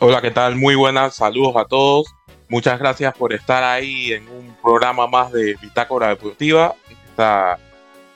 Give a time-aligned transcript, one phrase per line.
[0.00, 0.54] Hola, ¿qué tal?
[0.54, 2.14] Muy buenas, saludos a todos.
[2.48, 6.76] Muchas gracias por estar ahí en un programa más de Bitácora Deportiva,
[7.08, 7.58] esta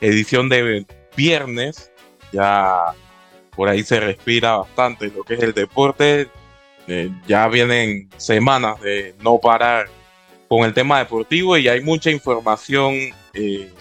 [0.01, 1.91] edición de viernes.
[2.33, 2.95] Ya
[3.57, 6.29] por ahí se respira bastante lo que es el deporte.
[6.87, 9.89] Eh, ya vienen semanas de no parar
[10.47, 12.95] con el tema deportivo y hay mucha información
[13.35, 13.73] eh,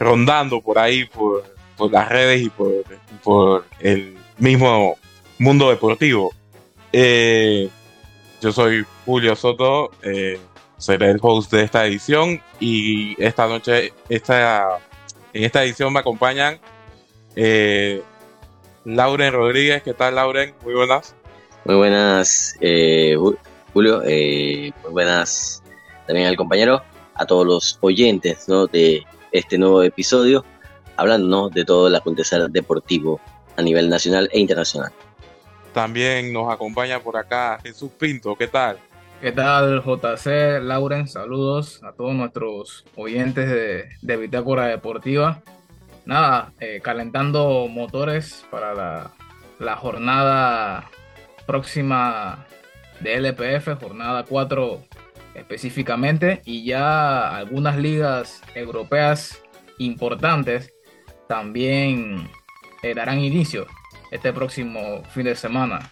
[0.00, 1.44] rondando por ahí, por,
[1.88, 4.96] las redes y por, el mismo
[5.38, 6.32] mundo deportivo.
[6.92, 7.68] Eh,
[8.40, 9.90] yo soy Julio Soto,
[10.78, 14.78] seré el host de esta edición y esta noche, esta,
[15.32, 16.58] en esta edición me acompañan
[18.84, 19.82] Lauren Rodríguez.
[19.82, 20.54] ¿Qué tal, Lauren?
[20.64, 21.14] Muy buenas.
[21.64, 23.16] Muy buenas, eh,
[23.72, 24.02] Julio.
[24.04, 25.62] Eh, muy buenas
[26.06, 26.82] también al compañero,
[27.14, 30.44] a todos los oyentes de este nuevo episodio,
[30.96, 33.20] hablando de todo el acontecer deportivo
[33.56, 34.92] a nivel nacional e internacional.
[35.72, 38.36] También nos acompaña por acá Jesús Pinto.
[38.36, 38.78] ¿Qué tal?
[39.22, 40.60] ¿Qué tal, JC?
[40.60, 45.42] Lauren, saludos a todos nuestros oyentes de, de Bitácora Deportiva.
[46.04, 49.10] Nada, eh, calentando motores para la,
[49.60, 50.90] la jornada
[51.46, 52.46] próxima
[53.00, 54.82] de LPF, jornada 4
[55.34, 59.40] específicamente, y ya algunas ligas europeas
[59.78, 60.74] importantes
[61.28, 62.28] también
[62.82, 63.66] eh, darán inicio
[64.12, 65.90] este próximo fin de semana.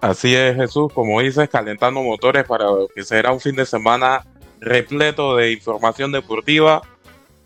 [0.00, 4.24] Así es, Jesús, como dices, calentando motores para que será un fin de semana
[4.60, 6.82] repleto de información deportiva.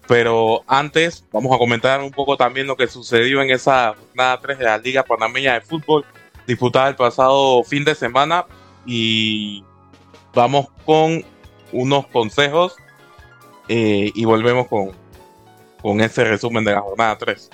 [0.06, 4.58] Pero antes, vamos a comentar un poco también lo que sucedió en esa jornada 3
[4.58, 6.04] de la Liga Panameña de Fútbol,
[6.46, 8.44] disputada el pasado fin de semana
[8.84, 9.64] y
[10.34, 11.24] vamos con
[11.72, 12.76] unos consejos
[13.68, 14.90] eh, y volvemos con,
[15.80, 17.50] con ese resumen de la jornada 3.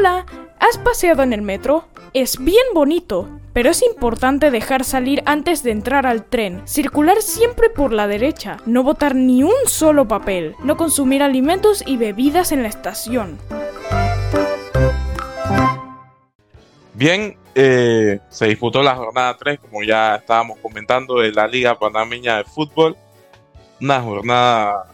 [0.00, 0.24] Hola,
[0.58, 1.84] ¿has paseado en el metro?
[2.14, 7.68] Es bien bonito, pero es importante dejar salir antes de entrar al tren, circular siempre
[7.68, 12.62] por la derecha, no botar ni un solo papel, no consumir alimentos y bebidas en
[12.62, 13.38] la estación.
[16.94, 22.38] Bien, eh, se disputó la jornada 3, como ya estábamos comentando, de la Liga Panameña
[22.38, 22.96] de Fútbol.
[23.82, 24.86] Una jornada,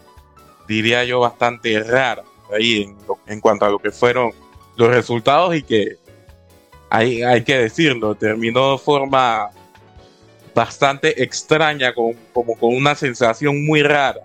[0.67, 2.23] diría yo, bastante rara
[2.53, 4.33] ahí en, en cuanto a lo que fueron
[4.77, 5.97] los resultados y que
[6.89, 9.49] hay, hay que decirlo, terminó de forma
[10.55, 14.21] bastante extraña, con, como con una sensación muy rara,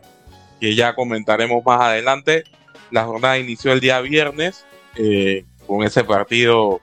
[0.60, 2.44] que ya comentaremos más adelante.
[2.90, 4.64] La jornada inició el día viernes
[4.96, 6.80] eh, con ese partido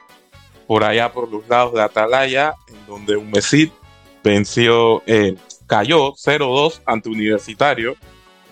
[0.67, 3.71] por allá por los lados de Atalaya, en donde un Mesit
[4.23, 5.35] venció, eh,
[5.67, 7.95] cayó 0-2 ante Universitario.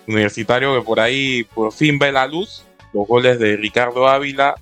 [0.06, 2.64] Universitario que por ahí por fin ve la luz.
[2.92, 4.54] Los goles de Ricardo Ávila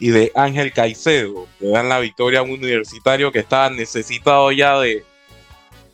[0.00, 1.46] y de Ángel Caicedo.
[1.60, 5.04] Le dan la victoria a un universitario que estaba necesitado ya de,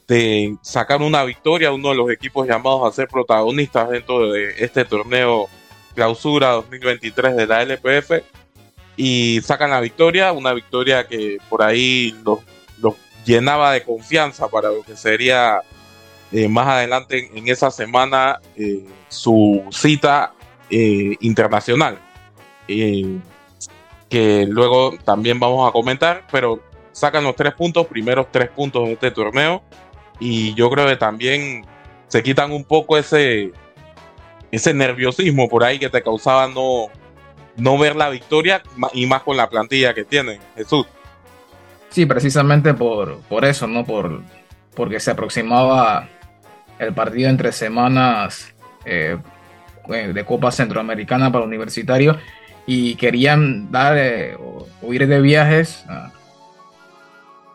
[0.06, 4.84] de sacar una victoria, uno de los equipos llamados a ser protagonistas dentro de este
[4.84, 5.48] torneo
[5.94, 8.22] clausura 2023 de la LPF
[8.96, 12.38] y sacan la victoria, una victoria que por ahí los,
[13.24, 15.60] llenaba de confianza para lo que sería
[16.30, 20.32] eh, más adelante en, esa semana eh, su cita
[20.70, 21.98] eh, internacional,
[24.08, 26.60] que luego también vamos a comentar, pero
[26.92, 29.62] sacan los tres puntos, primeros tres puntos de este torneo,
[30.18, 31.66] y yo creo que también
[32.08, 33.52] se quitan un poco ese,
[34.50, 36.88] ese nerviosismo por ahí que te causaba no
[37.56, 38.62] no ver la victoria
[38.92, 40.86] y más con la plantilla que tienen, Jesús.
[41.88, 43.84] Sí, precisamente por, por eso, ¿no?
[43.84, 44.22] Por,
[44.74, 46.08] porque se aproximaba
[46.78, 49.16] el partido entre semanas eh,
[49.88, 52.18] de Copa Centroamericana para Universitario
[52.66, 56.12] y querían dar eh, o, ir de viajes ah,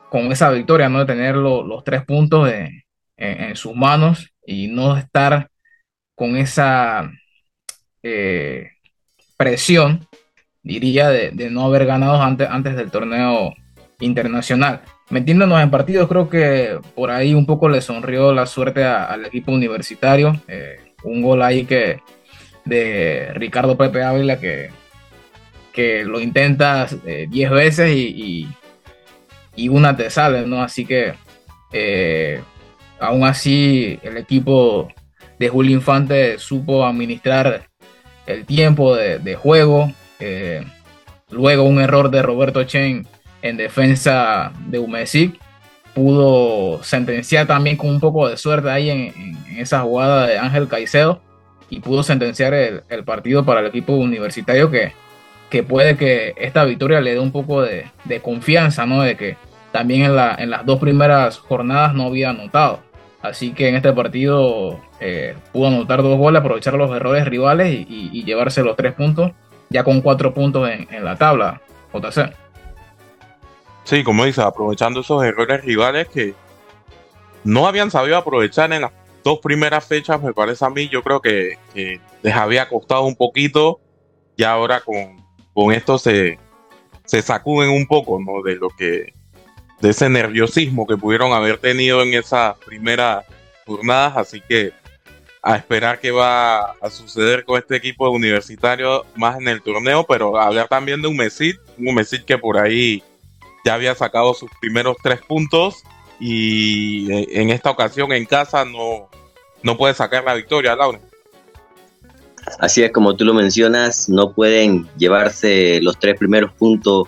[0.09, 0.99] con esa victoria, ¿no?
[0.99, 2.81] De tener los tres puntos en,
[3.55, 5.49] sus manos y no estar
[6.15, 7.11] con esa
[9.37, 10.07] presión,
[10.63, 13.53] diría, de, no haber ganado antes, antes del torneo
[13.99, 14.81] internacional.
[15.09, 19.51] Metiéndonos en partidos, creo que por ahí un poco le sonrió la suerte al equipo
[19.51, 20.41] universitario.
[20.47, 21.99] Eh, un gol ahí que
[22.65, 24.69] de Ricardo Pepe Ávila que,
[25.73, 28.47] que lo intenta 10 eh, veces y,
[29.55, 30.61] y, una te sale, ¿no?
[30.61, 31.13] Así que
[31.71, 32.41] eh,
[32.99, 34.89] aún así el equipo
[35.39, 37.67] de Julio Infante supo administrar
[38.25, 39.91] el tiempo de, juego.
[40.19, 40.63] Eh,
[41.29, 43.07] luego un error de Roberto Chen
[43.41, 45.39] en defensa de Umesic
[45.93, 51.21] pudo sentenciar también con un poco de suerte ahí en, esa jugada de Ángel Caicedo
[51.69, 54.93] y pudo sentenciar el, partido para el equipo universitario que
[55.51, 57.91] que puede que esta victoria le dé un poco de,
[58.23, 59.03] confianza, ¿no?
[59.03, 59.37] De que
[59.71, 62.79] también en, la, en las dos primeras jornadas no había anotado.
[63.21, 68.23] Así que en este partido eh, pudo anotar dos goles, aprovechar los errores rivales y,
[68.23, 69.31] llevarse los tres puntos,
[69.69, 71.61] ya con cuatro puntos en, en la tabla,
[71.93, 72.33] JC.
[73.83, 76.33] Sí, como dices, aprovechando esos errores rivales que
[77.43, 78.91] no habían sabido aprovechar en las
[79.23, 81.57] dos primeras fechas, me parece a mí, yo creo que,
[82.21, 83.79] les había costado un poquito
[84.35, 85.20] y ahora con,
[85.53, 86.39] con esto se,
[87.05, 88.41] se sacuden un poco, ¿no?
[88.41, 89.13] De lo que,
[89.81, 93.25] de ese nerviosismo que pudieron haber tenido en esas primeras
[93.65, 94.73] jornadas, así que
[95.43, 100.39] a esperar qué va a suceder con este equipo universitario más en el torneo, pero
[100.39, 103.03] hablar también de un Mesit, un Mesit que por ahí
[103.65, 105.83] ya había sacado sus primeros tres puntos
[106.19, 109.09] y eh, en esta ocasión en casa no,
[109.63, 110.99] no puede sacar la victoria, Laura.
[112.59, 117.07] Así es como tú lo mencionas, no pueden llevarse los tres primeros puntos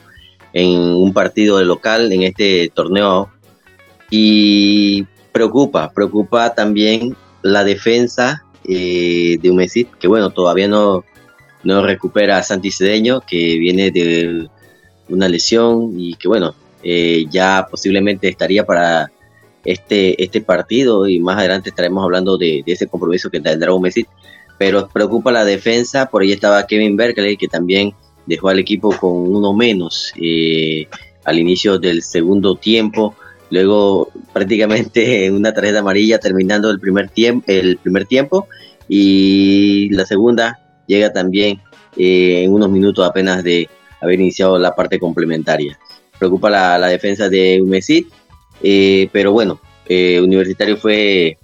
[0.53, 3.29] en un partido de local en este torneo.
[4.09, 11.03] Y preocupa, preocupa también la defensa eh, de Humesit, que bueno, todavía no,
[11.63, 14.47] no recupera a Santi Cedeño, que viene de
[15.09, 19.11] una lesión y que bueno, eh, ya posiblemente estaría para
[19.65, 21.07] este, este partido.
[21.07, 24.05] Y más adelante estaremos hablando de, ese compromiso que tendrá un Messi,
[24.63, 27.93] pero preocupa la defensa, por ahí estaba Kevin Berkeley que también
[28.25, 30.87] dejó al equipo con uno menos eh,
[31.25, 33.13] al inicio del segundo tiempo,
[33.49, 38.47] luego prácticamente en una tarjeta amarilla terminando el primer, tiempo el primer tiempo.
[38.87, 40.57] Y la segunda
[40.87, 41.61] llega también
[41.97, 43.67] eh, en unos minutos apenas de
[43.99, 45.77] haber iniciado la parte complementaria.
[46.19, 48.07] Preocupa la, defensa de Humesit
[48.61, 49.59] eh, pero bueno,
[49.89, 51.37] Universitario fue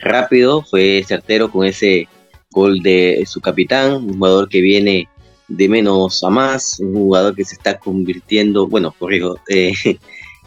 [0.00, 2.08] rápido, fue certero con ese
[2.50, 5.08] gol de su capitán, un jugador que viene
[5.48, 9.38] de menos a más, un jugador que se está convirtiendo, bueno, corrijo,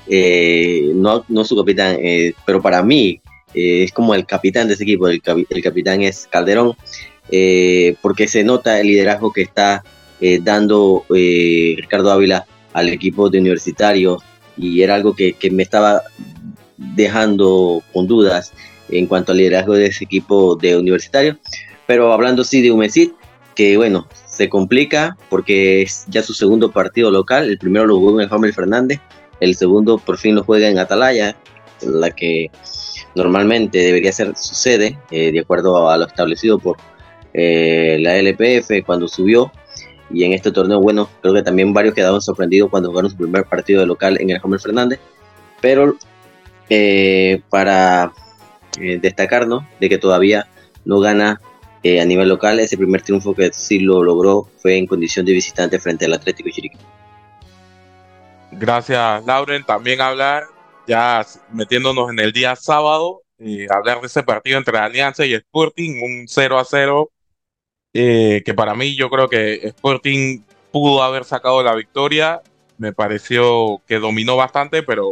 [0.07, 1.97] eh, no, no su capitán,
[2.45, 3.21] pero para mí
[3.53, 6.75] es como el capitán de ese equipo, el, el capitán es Calderón,
[8.01, 9.83] porque se nota el liderazgo que está
[10.41, 14.19] dando Ricardo Ávila al equipo de Universitario,
[14.57, 16.01] y era algo que, me estaba
[16.77, 18.51] dejando con dudas
[18.89, 21.37] en cuanto al liderazgo de ese equipo de universitario.
[21.91, 23.11] Pero hablando sí de Humesit,
[23.53, 27.49] que bueno, se complica porque es ya su segundo partido local.
[27.49, 29.01] El primero lo jugó en el Hamel Fernández,
[29.41, 31.35] el segundo por fin lo juega en Atalaya,
[31.81, 32.49] la que
[33.13, 36.77] normalmente debería ser su sede, eh, de acuerdo a lo establecido por
[37.33, 39.51] eh, la LPF cuando subió.
[40.09, 43.43] Y en este torneo, bueno, creo que también varios quedaron sorprendidos cuando jugaron su primer
[43.43, 45.01] partido de local en el Homer Fernández,
[45.59, 45.97] pero
[46.69, 48.13] eh, para
[48.79, 50.47] destacarnos de que todavía
[50.85, 51.41] no gana
[51.83, 55.33] eh, a nivel local, ese primer triunfo que sí lo logró fue en condición de
[55.33, 56.77] visitante frente al Atlético Chiriquí.
[58.51, 59.63] Gracias, Lauren.
[59.63, 60.43] También hablar,
[60.87, 63.21] ya metiéndonos en el día sábado,
[63.69, 67.11] hablar de ese partido entre Alianza y Sporting, un 0 a 0
[67.93, 70.41] eh, que para mí yo creo que Sporting
[70.71, 72.41] pudo haber sacado la victoria.
[72.77, 75.11] Me pareció que dominó bastante, pero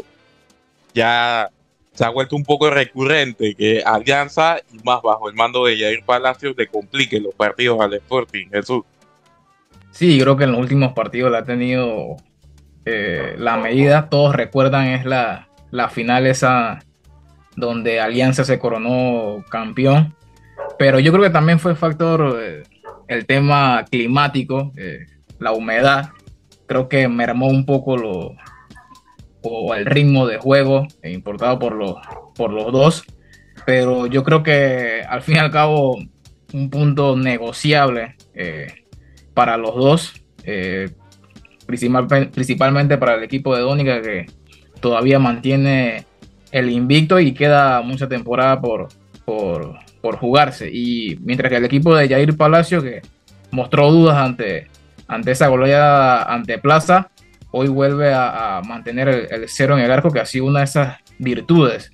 [0.93, 1.49] ya
[1.99, 6.01] se ha vuelto un poco recurrente que Alianza y más bajo el mando de Jair
[6.05, 8.47] Palacios le complique los partidos al Sporting.
[8.49, 8.83] Jesús.
[9.91, 12.15] Sí, creo que en los últimos partidos la ha tenido
[12.85, 14.07] eh, la medida.
[14.07, 16.79] Todos recuerdan es la, la final esa
[17.57, 20.15] donde Alianza se coronó campeón
[20.77, 22.63] pero yo creo que también fue factor eh,
[23.09, 26.11] el tema climático, eh, la humedad.
[26.67, 28.35] Creo que mermó un poco lo,
[29.41, 31.95] o el ritmo de juego eh, importado por los,
[32.35, 33.03] por los dos.
[33.65, 35.97] Pero yo creo que al fin y al cabo
[36.53, 38.15] un punto negociable
[39.33, 40.13] para los dos,
[41.67, 44.25] principalmente para el equipo de Dónica que
[44.79, 46.05] todavía mantiene
[46.51, 48.87] el invicto y queda mucha temporada por,
[49.25, 50.69] por, por jugarse.
[50.71, 53.01] Y mientras que el equipo de Jair Palacio, que
[53.51, 54.67] mostró dudas ante,
[55.07, 57.11] ante esa goleada ante Plaza,
[57.51, 60.97] hoy vuelve a, mantener el, cero en el arco, que ha sido una de esas
[61.17, 61.91] virtudes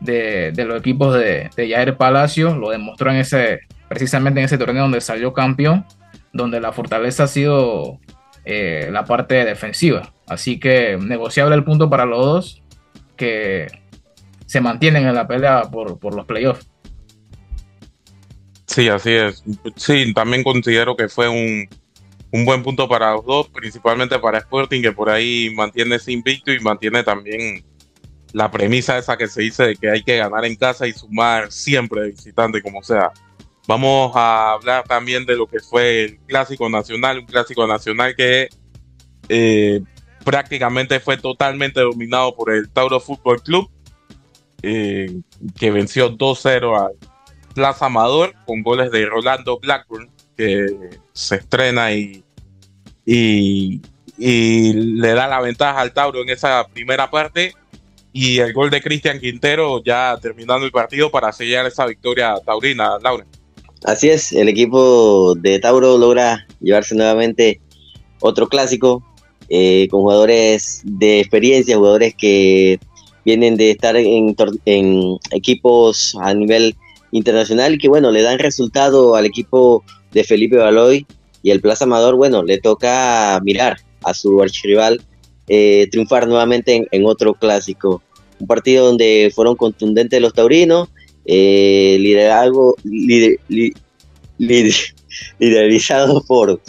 [0.00, 2.54] de, los equipos de, de, Palacio.
[2.54, 5.84] Lo demostró en ese, precisamente en ese torneo donde salió campeón,
[6.32, 7.98] donde la fortaleza ha sido
[8.44, 10.12] eh, la parte defensiva.
[10.26, 12.62] Así que negociable el punto para los dos
[13.16, 13.66] que
[14.46, 16.68] se mantienen en la pelea por, por los playoffs.
[18.66, 19.44] Sí, así es.
[19.76, 21.68] Sí, también considero que fue un,
[22.46, 26.60] buen punto para los dos, principalmente para Sporting, que por ahí mantiene ese invicto y
[26.60, 27.64] mantiene también
[28.32, 31.52] la premisa esa que se dice de que hay que ganar en casa y sumar
[31.52, 33.12] siempre de visitante, como sea.
[33.68, 38.48] Vamos a hablar también de lo que fue el Clásico Nacional, un Clásico Nacional que
[39.28, 39.80] eh,
[40.24, 43.70] prácticamente fue totalmente dominado por el Tauro Fútbol Club,
[44.62, 45.20] eh,
[45.58, 46.92] que venció 2-0 al
[47.54, 50.66] Plaza Amador con goles de Rolando Blackburn, que
[51.12, 52.24] se estrena y,
[53.04, 53.80] y,
[54.72, 57.54] le da la ventaja al Tauro en esa primera parte.
[58.12, 62.98] Y el gol de Cristian Quintero ya terminando el partido para sellar esa victoria taurina,
[63.02, 63.24] Laura.
[63.84, 67.60] Así es, el equipo de Tauro logra llevarse nuevamente
[68.20, 69.02] otro clásico
[69.48, 72.78] eh, con jugadores de experiencia, jugadores que
[73.24, 74.34] vienen de estar en,
[75.30, 76.76] equipos a nivel
[77.10, 81.06] internacional y que bueno, le dan resultado al equipo de Felipe Baloy
[81.42, 85.02] y el Plaza Amador, bueno, le toca mirar a su archirrival
[85.48, 88.02] eh, triunfar nuevamente en, otro clásico.
[88.38, 90.88] Un partido donde fueron contundentes los taurinos,
[91.24, 92.76] eh, liderazgo,
[95.38, 96.60] liderizado por,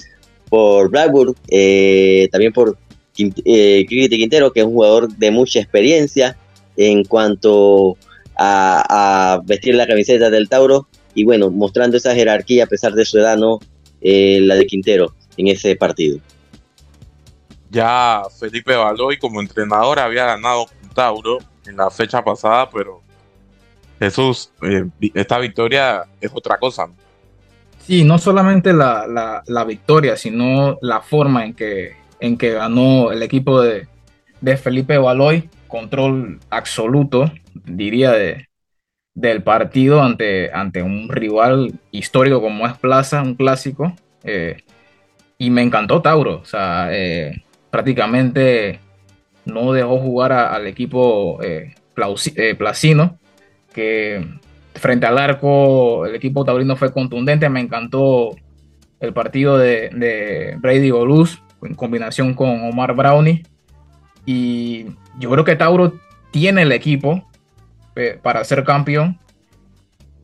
[0.49, 2.77] por Blackburn, eh, también por
[3.17, 6.37] eh, Quintero, que es un jugador de mucha experiencia
[6.77, 7.97] en cuanto
[8.37, 13.17] a, vestir la camiseta del Tauro y bueno, mostrando esa jerarquía a pesar de su
[13.17, 13.59] edad, ¿no?
[14.01, 16.19] Eh, la de Quintero en ese partido.
[17.69, 23.01] Ya Felipe Baloy como entrenador había ganado con Tauro en la fecha pasada, pero
[23.99, 26.89] Jesús, eh, esta victoria es otra cosa.
[27.79, 33.23] Sí, no solamente la, la, victoria, sino la forma en que, en que ganó el
[33.23, 33.87] equipo de,
[34.39, 37.31] de Felipe Baloy, control absoluto,
[37.65, 38.47] diría, de,
[39.15, 43.93] del partido ante, ante un rival histórico como es Plaza, un clásico.
[44.23, 44.57] Eh,
[45.37, 48.79] y me encantó Tauro, o sea, eh, prácticamente
[49.45, 51.73] no dejó jugar al equipo eh,
[52.57, 53.19] placino
[53.73, 54.25] que
[54.75, 57.49] frente al arco el equipo taurino fue contundente.
[57.49, 58.35] Me encantó
[58.99, 63.43] el partido de, Brady Goluz en combinación con Omar Brownie.
[64.25, 64.85] Y
[65.19, 65.93] yo creo que Tauro
[66.31, 67.29] tiene el equipo
[68.21, 69.19] para ser campeón.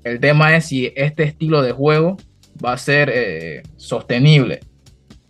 [0.04, 2.18] El tema es si este estilo de juego
[2.64, 4.62] va a ser eh, sostenible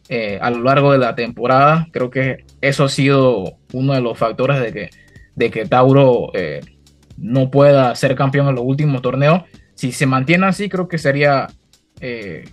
[0.07, 1.87] eh, a lo largo de la temporada.
[1.91, 4.89] Creo que eso ha sido uno de los factores de que,
[5.35, 6.31] de que Tauro
[7.17, 9.43] no pueda ser campeón en los últimos torneos.
[9.75, 11.47] Si se mantiene así, creo que sería
[12.01, 12.45] eh,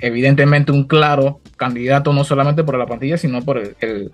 [0.00, 4.10] evidentemente un claro candidato, no solamente por la plantilla, sino por el,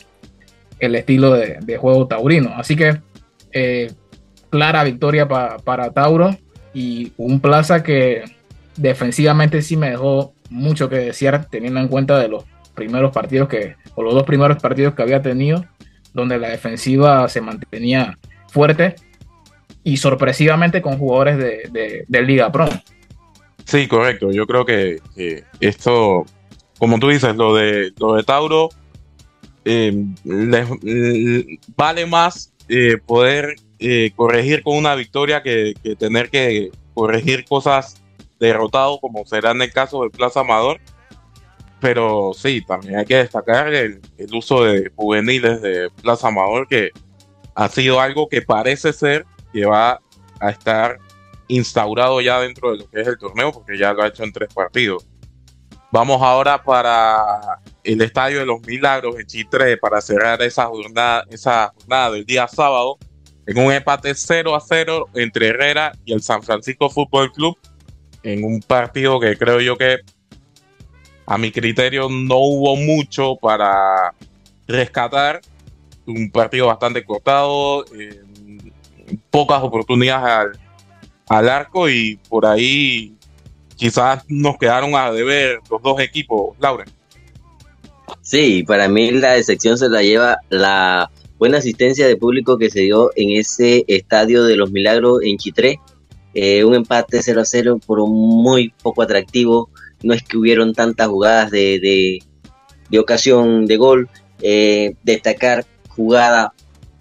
[0.78, 2.52] estilo de, juego taurino.
[2.56, 3.00] Así que
[3.52, 3.92] eh,
[4.50, 6.36] clara victoria para Tauro
[6.74, 8.24] y un plaza que
[8.76, 13.76] defensivamente sí me dejó mucho que desear, teniendo en cuenta de los primeros partidos que,
[13.94, 15.64] o los dos primeros partidos que había tenido,
[16.12, 18.96] donde la defensiva se mantenía fuerte
[19.84, 22.68] y sorpresivamente con jugadores de, de, Liga Pro.
[23.64, 24.30] Sí, correcto.
[24.32, 25.00] Yo creo que,
[25.60, 26.24] esto,
[26.78, 28.70] como tú dices, lo de, lo de Tauro,
[29.64, 30.04] eh,
[31.76, 38.02] vale más eh, poder eh, corregir con una victoria que, tener que corregir cosas
[38.38, 40.80] derrotado, como será en el caso del Plaza Amador.
[41.80, 46.90] Pero sí, también hay que destacar el, el uso de juveniles de Plaza Amador, que
[47.54, 49.98] ha sido algo que parece ser que va
[50.40, 50.98] a estar
[51.48, 54.32] instaurado ya dentro de lo que es el torneo, porque ya lo ha hecho en
[54.32, 55.06] tres partidos.
[55.90, 61.72] Vamos ahora para el Estadio de los Milagros en Chitre para cerrar esa jornada, esa
[61.74, 62.98] jornada del día sábado
[63.46, 67.56] en un empate 0 a 0 entre Herrera y el San Francisco Fútbol Club
[68.22, 70.00] en un partido que creo yo que
[71.26, 74.14] a mi criterio no hubo mucho para
[74.66, 75.40] rescatar.
[76.06, 78.20] Un partido bastante cortado, eh,
[79.30, 80.58] pocas oportunidades
[81.28, 83.14] al, arco y por ahí
[83.76, 86.84] quizás nos quedaron a deber los dos equipos, Laura.
[88.22, 92.80] Sí, para mí la decepción se la lleva la buena asistencia de público que se
[92.80, 95.80] dio en ese estadio de los Milagros en Chitré.
[96.34, 99.70] Eh, un empate 0 a 0 por un muy poco atractivo.
[100.02, 102.20] No es que hubieron tantas jugadas de,
[102.90, 104.10] de, ocasión de gol.
[104.42, 106.52] Eh, destacar jugada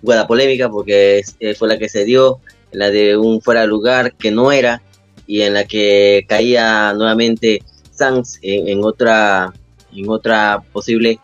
[0.01, 2.39] jugada polémica porque eh, fue la que se dio,
[2.71, 4.81] la de un fuera de lugar que no era
[5.27, 9.53] y en la que caía nuevamente Sanz en, otra
[9.93, 11.19] en otra posible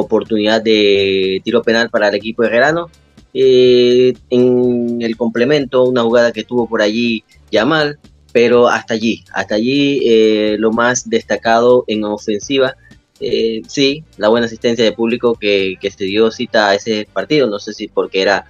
[0.00, 2.90] oportunidad de tiro penal para el equipo herrerano.
[3.34, 7.98] Eh, en el complemento, una jugada que tuvo por allí Yamal,
[8.32, 12.76] pero hasta allí, hasta allí eh, lo más destacado en ofensiva.
[13.18, 17.58] Eh, sí, la buena asistencia de público que, se dio cita a ese partido, no
[17.58, 18.46] sé si porque era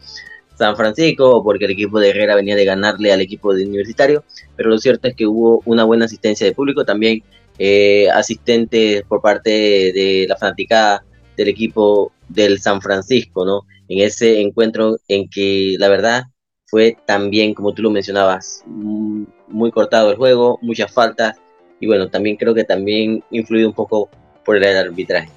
[0.59, 4.25] San Francisco o porque el equipo de Herrera venía de ganarle al equipo de Universitario,
[4.57, 7.23] pero lo cierto es que hubo una buena asistencia de público, también
[7.59, 11.05] eh, asistentes por parte de la fanaticada
[11.37, 13.63] del equipo del San Francisco, ¿no?
[13.89, 16.25] En ese encuentro en que la verdad
[16.67, 21.37] fue también, como tú lo mencionabas, mm, muy cortado el juego, muchas faltas,
[21.81, 24.09] y bueno, también creo que también influido un poco
[24.45, 25.31] por el arbitraje.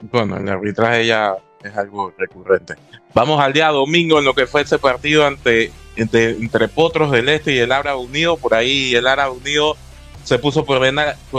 [0.00, 2.74] Bueno, el arbitraje ya es algo recurrente.
[3.14, 7.54] Vamos al día domingo en lo que fue ese partido ante, entre, Potros del Este
[7.54, 8.36] y el Árabe Unido.
[8.36, 9.76] Por ahí el Árabe Unido
[10.24, 10.80] se puso por,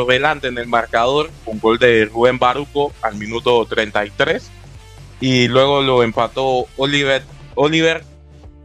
[0.08, 4.50] delante en el marcador con gol de Rubén Baruco al minuto 33
[5.20, 7.24] y luego lo empató Oliver,
[7.56, 8.04] Oliver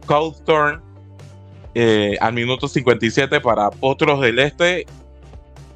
[0.07, 0.81] Cawthorn
[1.75, 4.87] eh, al minuto 57 para Potros del Este.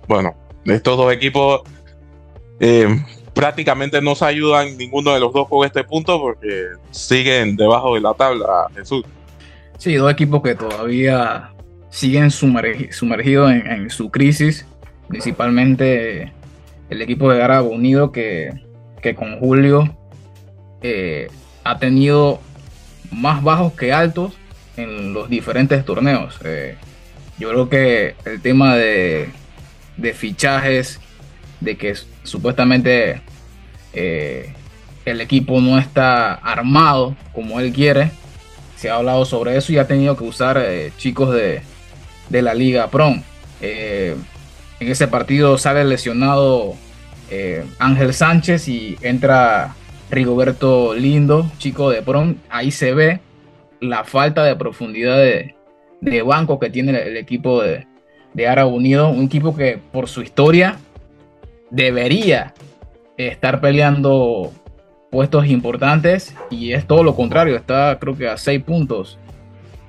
[0.08, 1.62] Bueno, estos dos equipos
[2.60, 2.88] eh,
[3.34, 8.02] prácticamente no se ayudan ninguno de los dos con este punto porque siguen debajo de
[8.02, 9.04] la tabla, Jesús.
[9.78, 11.52] Sí, dos equipos que todavía
[11.92, 14.66] siguen sumergidos en, su crisis,
[15.08, 16.32] principalmente
[16.90, 18.54] el equipo de Arabo Unido que,
[19.16, 19.98] con Julio
[20.82, 21.28] eh,
[21.64, 22.40] ha tenido
[23.12, 24.34] más bajos que altos
[24.78, 26.40] en los diferentes torneos.
[26.46, 26.76] Eh,
[27.38, 29.30] yo creo que el tema de,
[29.98, 31.00] de fichajes,
[31.60, 31.94] de que
[32.24, 33.22] supuestamente
[33.94, 34.54] eh,
[35.04, 38.12] el equipo no está armado como él quiere,
[38.78, 40.64] se ha hablado sobre eso y ha tenido que usar
[40.98, 41.62] chicos de,
[42.32, 43.22] de la Liga PROM.
[43.62, 44.16] Eh,
[44.80, 46.74] en ese partido sale lesionado
[47.30, 49.76] eh, Ángel Sánchez y entra
[50.10, 52.36] Rigoberto Lindo, chico de PROM.
[52.50, 53.20] Ahí se ve
[53.82, 57.86] la falta de profundidad de, banco que tiene el, equipo de,
[58.34, 60.78] de Ara Unido, un equipo que por su historia
[61.70, 62.54] debería
[63.18, 64.52] estar peleando
[65.12, 69.20] puestos importantes y es todo lo contrario, está creo que a seis puntos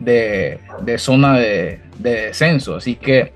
[0.04, 0.58] de,
[0.98, 2.76] zona de, descenso.
[2.76, 3.32] Así que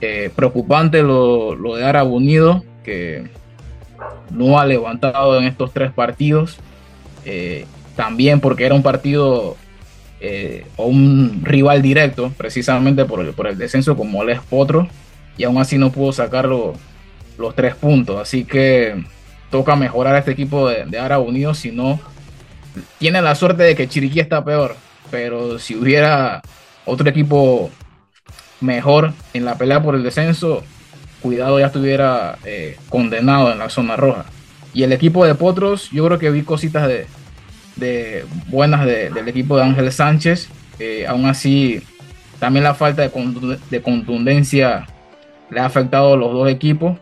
[0.00, 3.24] eh, preocupante lo, de Árabe Unido, que
[4.30, 6.58] no ha levantado en estos tres partidos.
[7.24, 9.56] Eh, también porque era un partido
[10.20, 14.88] eh, o un rival directo, precisamente por el, por descenso como es Potro,
[15.36, 18.20] y aún así no pudo sacar los tres puntos.
[18.20, 19.04] Así que
[19.50, 22.00] toca mejorar este equipo de, de Árabe Unido, si no,
[22.98, 24.76] tiene la suerte de que Chiriquí está peor
[25.10, 26.42] pero si hubiera
[26.84, 27.70] otro equipo
[28.60, 30.62] mejor en la pelea por el descenso,
[31.20, 34.26] cuidado ya estuviera eh, condenado en la zona roja.
[34.74, 39.62] Y el equipo de Potros, yo creo que vi cositas de, buenas del equipo de
[39.62, 40.48] Ángel Sánchez.
[40.80, 41.80] Eh, aún así,
[42.40, 44.86] también la falta de, contundencia
[45.50, 46.98] le ha afectado a los dos equipos.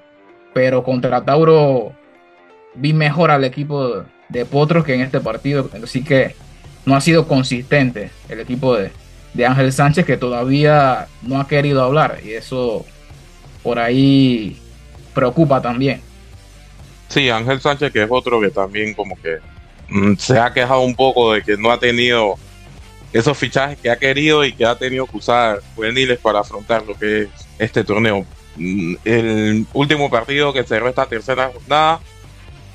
[0.53, 1.95] Pero contra Tauro
[2.75, 5.71] vi mejor al equipo de Potros que en este partido.
[5.83, 6.37] Así que
[6.85, 8.91] no ha sido consistente el equipo de,
[9.47, 12.85] Ángel Sánchez que todavía no ha querido hablar y eso
[13.63, 14.61] por ahí
[15.15, 16.03] preocupa también.
[17.09, 19.39] Sí, Ángel Sánchez que es otro que también como que
[19.89, 22.35] mm, se ha quejado un poco de que no ha tenido
[23.13, 26.95] esos fichajes que ha querido y que ha tenido que usar juveniles para afrontar lo
[26.99, 28.27] que es este torneo.
[28.57, 32.01] Mm, el último partido que cerró esta tercera jornada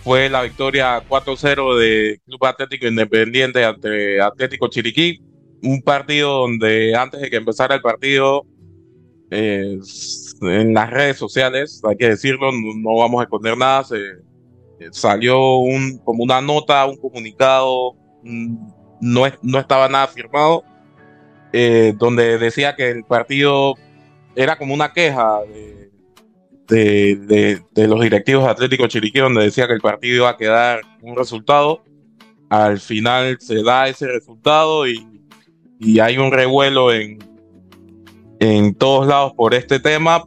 [0.08, 5.20] fue la victoria 4-0 de Club Atlético Independiente ante Atlético Chiriquí.
[5.62, 8.46] Un partido donde antes de que empezara el partido,
[9.32, 9.78] eh,
[10.44, 15.58] en las redes sociales, hay que decirlo, no, vamos a esconder nada, se, eh, salió
[15.58, 20.64] un, como una nota, un comunicado, no, no estaba nada firmado,
[21.52, 23.74] eh, donde decía que el partido
[24.38, 25.42] era como una queja
[26.68, 31.16] de, los directivos de Atlético Chiriquí, donde decía que el partido iba a quedar un
[31.16, 31.84] resultado.
[32.50, 35.06] Al final se da ese resultado y,
[36.02, 37.20] hay un revuelo en,
[38.40, 40.24] en todos lados por este tema.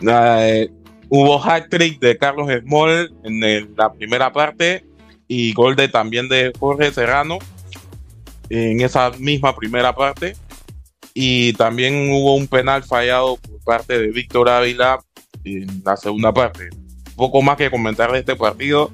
[0.00, 0.68] Eh,
[1.08, 4.84] hubo hat trick de Carlos Small en la primera parte
[5.28, 7.38] y gol de, también de Jorge Serrano
[8.50, 10.36] en esa misma primera parte.
[11.14, 14.98] Y también hubo un penal fallado por parte de Víctor Ávila
[15.44, 16.70] en la segunda parte.
[17.16, 18.90] Poco más que comentar de este partido,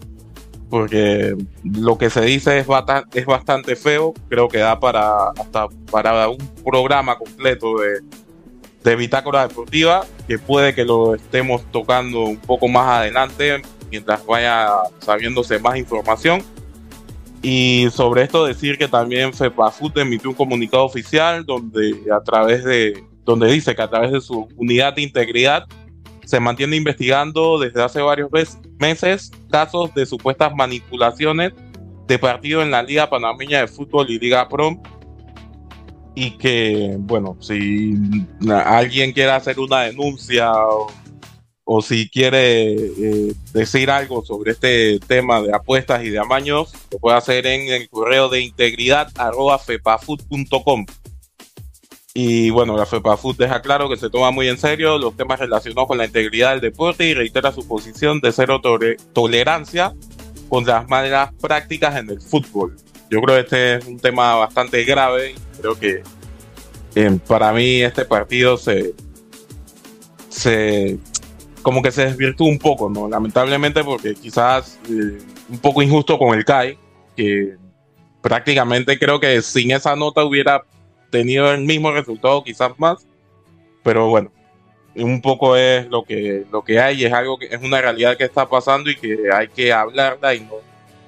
[0.70, 4.12] porque lo que se dice es, bastante, es bastante feo.
[4.28, 8.00] Creo que da para hasta para un programa completo de,
[8.84, 14.68] de bitácora deportiva, que puede que lo estemos tocando un poco más adelante mientras vaya
[15.00, 16.42] sabiéndose más información.
[17.40, 23.04] Y sobre esto decir que también FEPAFUT emitió un comunicado oficial donde a través de
[23.24, 25.66] donde dice que a través de su unidad de integridad
[26.28, 28.30] se mantiene investigando desde hace varios
[28.78, 31.54] meses casos de supuestas manipulaciones
[32.06, 34.78] de partido en la Liga Panameña de Fútbol y Liga Pro.
[36.14, 37.94] Y que, bueno, si
[38.46, 40.52] alguien quiere hacer una denuncia
[41.64, 46.98] o, si quiere eh, decir algo sobre este tema de apuestas y de amaños, lo
[46.98, 49.10] puede hacer en el correo de integridad.
[52.20, 55.86] Y bueno, la FEPAFUT deja claro que se toma muy en serio los temas relacionados
[55.86, 58.60] con la integridad del deporte y reitera su posición de cero
[59.12, 59.94] tolerancia
[60.48, 62.74] contra las malas prácticas en el fútbol.
[63.08, 65.36] Yo creo que este es un tema bastante grave.
[65.60, 66.02] Creo que
[66.96, 68.94] eh, para mí este partido se,
[70.28, 70.98] se
[71.62, 73.08] como que se desvirtuó un poco, ¿no?
[73.08, 76.76] Lamentablemente porque quizás eh, un poco injusto con el CAI,
[77.16, 77.54] que
[78.20, 80.64] prácticamente creo que sin esa nota hubiera
[81.10, 83.06] tenido el mismo resultado, quizás más,
[83.82, 84.30] pero bueno,
[84.94, 88.24] un poco es lo que, lo que hay, es algo que es una realidad que
[88.24, 90.54] está pasando y que hay que hablarla y, no,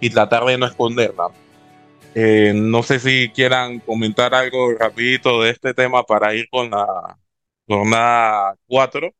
[0.01, 1.29] y tratar de no esconderla.
[2.15, 7.17] Eh, no sé si quieran comentar algo rapidito de este tema para ir con la
[7.67, 9.13] jornada 4.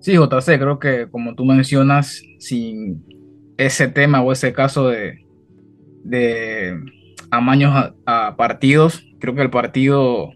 [0.00, 3.04] Sí, JC, creo que como tú mencionas, sin
[3.56, 5.18] ese tema o ese caso de,
[6.04, 6.78] de
[7.30, 10.32] amaños a partidos, creo que el partido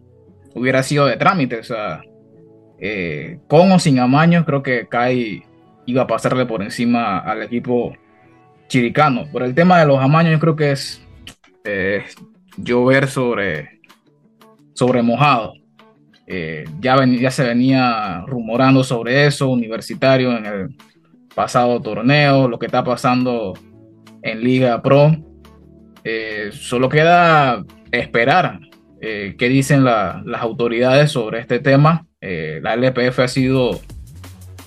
[0.54, 2.02] hubiera sido de trámite, o sea,
[2.78, 5.44] eh, con o sin amaños, creo que Kai
[5.86, 7.92] iba a pasarle por encima al equipo
[8.68, 9.26] chiricano.
[9.30, 11.00] Por el tema de los amaños, yo creo que es
[11.64, 12.04] eh,
[12.56, 13.80] llover sobre,
[14.74, 15.54] sobre mojado.
[16.26, 20.76] Eh, ya, ya se venía rumorando sobre eso, universitario en el
[21.34, 23.54] pasado torneo, lo que está pasando
[24.22, 25.16] en Liga Pro.
[26.52, 28.58] solo queda esperar
[29.04, 32.06] eh, qué dicen las autoridades sobre este tema.
[32.20, 33.80] Eh, la LPF ha sido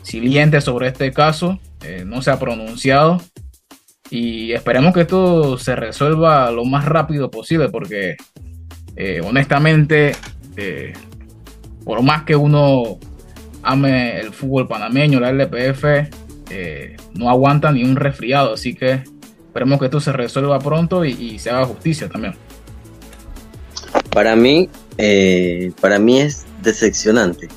[0.01, 3.21] siliente sobre este caso, eh, no se ha pronunciado
[4.09, 8.17] y esperemos que esto se resuelva lo más rápido posible porque
[9.23, 10.15] honestamente,
[11.83, 12.99] por más que uno
[13.63, 15.85] ame el fútbol panameño, la LPF
[17.13, 19.03] no aguanta ni un resfriado, así que
[19.47, 22.35] esperemos que esto se resuelva pronto y se haga justicia también.
[24.15, 27.49] Para mí, eh, para mí es decepcionante.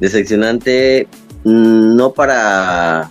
[0.00, 1.08] Decepcionante
[1.44, 3.10] mm, no para,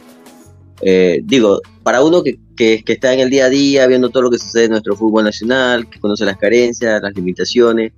[0.82, 4.30] eh, digo, para uno que, que, está en el día a día viendo todo lo
[4.30, 7.94] que sucede en nuestro fútbol nacional, que conoce las carencias, las limitaciones,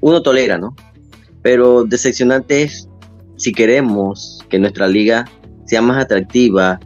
[0.00, 0.76] uno tolera, ¿no?
[1.42, 2.88] Pero decepcionante es
[3.34, 5.24] si queremos que nuestra liga
[5.66, 6.78] sea más atractiva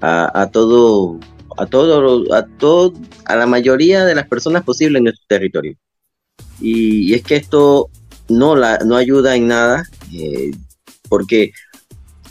[0.00, 1.20] a, a todo,
[1.58, 2.92] a todo, a todo,
[3.24, 5.76] a la mayoría de las personas posibles en nuestro territorio.
[6.60, 7.90] Y, es que esto
[8.28, 10.50] no, la, no ayuda en nada, eh,
[11.08, 11.52] porque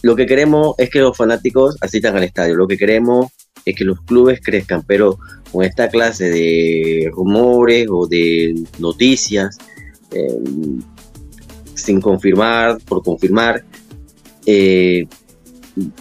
[0.01, 3.31] lo que queremos es que los fanáticos asistan al estadio, lo que queremos
[3.65, 5.17] es que los clubes crezcan, pero
[5.51, 9.57] con esta clase de rumores o de noticias,
[10.11, 10.27] eh,
[11.73, 13.63] sin confirmar, por confirmar,
[14.45, 15.07] eh,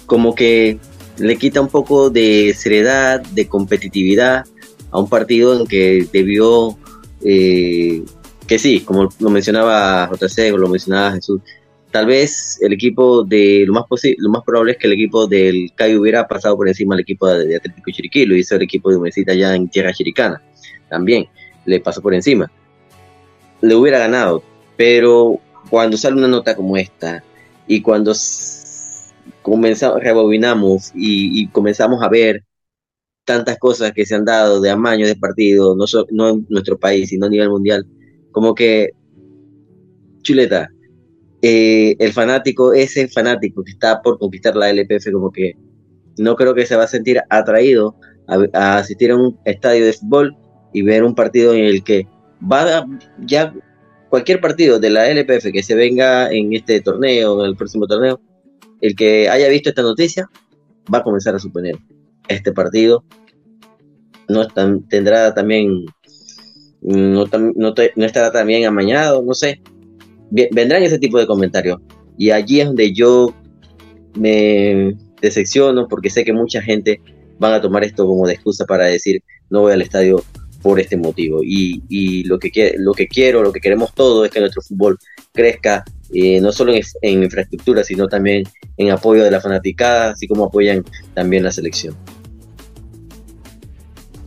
[0.06, 0.78] como que
[1.18, 4.44] le quita un poco de seriedad, de competitividad
[4.90, 6.76] a un partido en que debió
[7.22, 8.02] eh,
[8.46, 11.40] que sí, como lo mencionaba JC, lo mencionaba Jesús,
[11.90, 15.26] tal vez el equipo de lo más posible, lo más probable es que el equipo
[15.26, 18.90] del CAI hubiera pasado por encima del equipo de, Atlético Chiriquí, lo hizo el equipo
[18.90, 20.42] de Universita allá en tierra chiricana,
[20.88, 21.28] también
[21.64, 22.50] le pasó por encima.
[23.61, 24.42] Le hubiera ganado,
[24.76, 27.24] pero cuando sale una nota como esta
[27.66, 28.12] y cuando
[29.40, 32.44] comenzamos, rebobinamos y comenzamos a ver
[33.24, 37.09] tantas cosas que se han dado de amaño de partido, no, no en nuestro país,
[37.09, 37.87] sino a nivel mundial,
[38.35, 38.90] como que,
[40.23, 40.68] chuleta,
[41.40, 45.53] eh, el fanático, ese fanático que está por conquistar la LPF, como que
[46.18, 50.37] no creo que se va a sentir atraído a, asistir a un estadio de fútbol
[50.73, 52.09] y ver un partido en el que
[52.51, 52.87] va a,
[53.20, 53.55] ya
[54.09, 58.20] cualquier partido de la LPF que se venga en este torneo, en el próximo torneo,
[58.81, 60.29] el que haya visto esta noticia
[60.92, 61.77] va a comenzar a suponer
[62.27, 63.05] este partido.
[64.29, 64.49] No
[64.88, 65.85] tendrá también
[66.85, 67.25] no,
[67.57, 69.61] no, estará también amañado, no sé.
[70.31, 71.81] Vendrán ese tipo de comentarios.
[72.18, 73.35] Y allí es donde yo
[74.16, 77.01] me decepciono porque sé que mucha gente
[77.38, 80.23] van a tomar esto como de excusa para decir no voy al estadio
[80.62, 81.40] por este motivo.
[81.42, 84.99] Y, y lo, que, lo que quiero, lo que queremos todos es que nuestro fútbol
[85.33, 88.44] crezca, eh, no solo en infraestructura, sino también
[88.77, 91.97] en apoyo de la fanaticada, así como apoyan también la selección.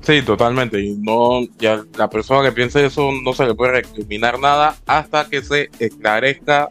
[0.08, 0.80] Sí, totalmente.
[0.80, 5.28] Y no, ya la persona que piense eso no se le puede recriminar nada hasta
[5.28, 6.70] que se esclarezca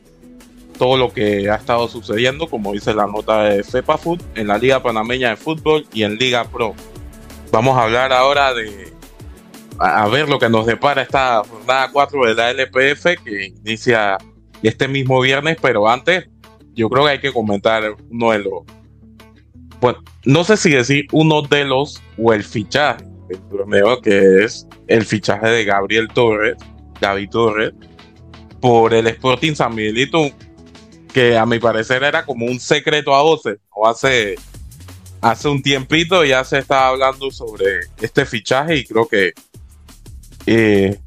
[0.78, 4.56] todo lo que ha estado sucediendo, como dice la nota de FEPA Food, en la
[4.56, 6.74] Liga Panameña de Fútbol y en Liga Pro.
[7.52, 8.90] Vamos a hablar ahora de
[9.78, 14.16] a ver lo que nos depara esta jornada 4 de la LPF que inicia
[14.62, 16.26] este mismo viernes, pero antes
[16.72, 18.62] yo creo que hay que comentar uno de los,
[19.78, 24.66] bueno, no sé si decir uno de los o el fichaje del torneo, que es
[24.86, 26.56] el fichaje de Gabriel Torres,
[27.00, 27.72] Gaby Torres,
[28.60, 30.30] por el Sporting San Miguelito,
[31.12, 34.36] que a mi parecer era como un secreto a voces, o hace,
[35.20, 39.32] hace un tiempito ya se estaba hablando sobre este fichaje y creo que
[40.46, 40.98] eh,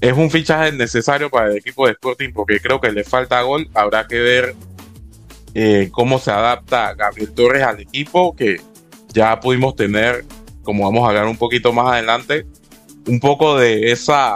[0.00, 3.68] es un fichaje necesario para el equipo de Sporting porque creo que le falta gol.
[3.74, 4.54] Habrá que ver
[5.54, 8.60] eh, cómo se adapta Gabriel Torres al equipo, que
[9.12, 10.24] ya pudimos tener,
[10.68, 12.44] como vamos a hablar un poquito más adelante,
[13.06, 14.34] un poco de esa,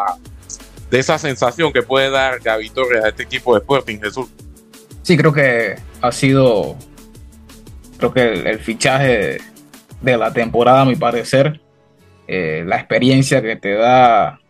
[0.90, 4.28] de esa sensación que puede dar Gabriel Torres a este equipo de Sporting, Jesús.
[5.02, 6.74] Sí, creo que ha sido,
[7.98, 9.42] creo que el, fichaje
[10.00, 11.60] de la temporada, a mi parecer,
[12.26, 14.40] eh, la experiencia que te da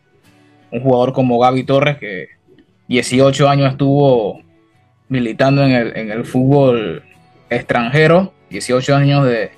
[0.71, 2.29] un jugador como Gaby Torres, que
[2.87, 4.41] 18 años estuvo
[5.09, 7.03] militando en el, fútbol
[7.51, 9.51] extranjero, 18 años de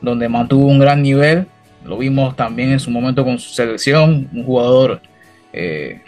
[0.00, 1.46] donde mantuvo un gran nivel,
[1.88, 5.00] lo vimos también en su momento con su selección, un jugador
[5.52, 6.02] eh,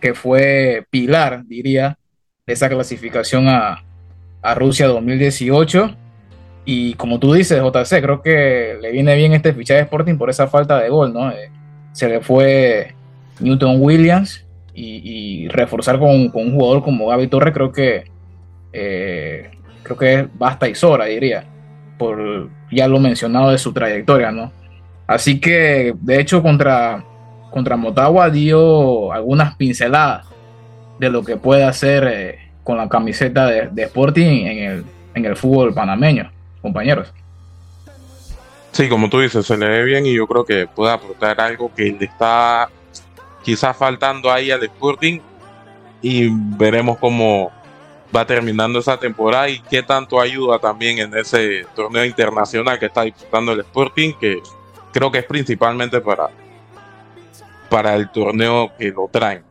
[0.00, 1.96] que fue pilar, diría,
[2.44, 3.82] de esa clasificación a,
[4.56, 5.96] Rusia 2018.
[6.66, 10.28] Y como tú dices, JC, creo que le viene bien este fichaje de Sporting por
[10.28, 11.30] esa falta de gol, ¿no?
[11.30, 11.50] Eh,
[11.92, 12.94] se le fue
[13.40, 18.04] Newton Williams y, reforzar con, un jugador como Gaby Torres, creo que
[18.72, 19.50] eh,
[19.82, 21.44] creo que basta y sobra, diría,
[21.96, 24.52] por ya lo mencionado de su trayectoria, ¿no?
[25.06, 27.04] Así que, de hecho, contra,
[27.50, 30.26] contra Motagua dio algunas pinceladas
[30.98, 35.36] de lo que puede hacer eh, con la camiseta de, Sporting en el, en el
[35.36, 36.30] fútbol panameño,
[36.62, 37.12] compañeros.
[38.72, 41.72] Sí, como tú dices, se le ve bien y yo creo que puede aportar algo
[41.72, 42.68] que le está
[43.44, 45.20] quizás faltando ahí al Sporting
[46.02, 47.52] y veremos cómo
[48.14, 53.02] va terminando esa temporada y qué tanto ayuda también en ese torneo internacional que está
[53.02, 54.40] disputando el Sporting, que
[54.94, 56.30] creo que es principalmente para,
[57.68, 59.44] para el torneo que lo traen.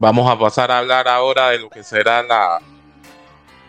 [0.00, 2.58] Vamos a pasar a hablar ahora de lo que será la,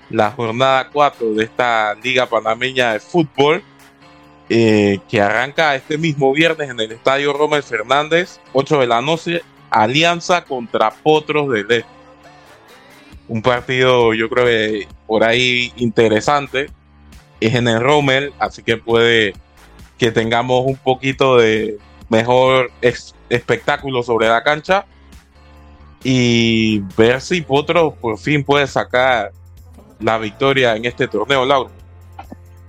[0.10, 3.64] la jornada 4 de esta Liga Panameña de Fútbol
[4.50, 9.44] eh, que arranca este mismo viernes en el Estadio Romel Fernández, 8 de la noche,
[9.70, 11.86] Alianza contra Potros del Este.
[13.28, 16.70] Un partido, yo creo que por ahí interesante.
[17.40, 19.34] Es en el Rommel, así que puede
[19.98, 21.78] que tengamos un poquito de
[22.10, 22.72] mejor
[23.30, 24.86] espectáculo sobre la cancha
[26.04, 29.32] y ver si Potros por fin puede sacar
[30.00, 31.72] la victoria en este torneo, Laura.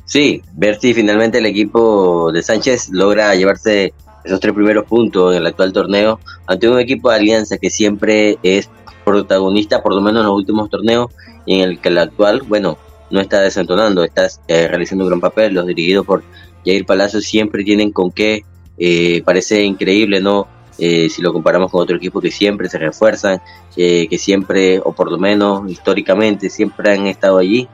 [0.04, 3.92] Sí, ver si finalmente el equipo de Sánchez logra llevarse
[4.24, 8.38] esos tres primeros puntos en el actual torneo ante un equipo de Alianza que siempre
[8.42, 8.70] es
[9.04, 11.10] protagonista, por lo menos en los últimos torneos,
[11.44, 12.78] y en el que el actual, bueno,
[13.10, 15.54] no está desentonando, está eh, realizando un gran papel.
[15.54, 16.24] Los dirigidos por
[16.66, 18.44] Jair Palacio siempre tienen con qué,
[18.76, 20.48] eh, parece increíble, ¿no?
[20.78, 23.40] Eh, si lo comparamos con otro equipo que siempre se refuerzan,
[23.74, 27.66] que siempre, o por lo menos históricamente, siempre han estado allí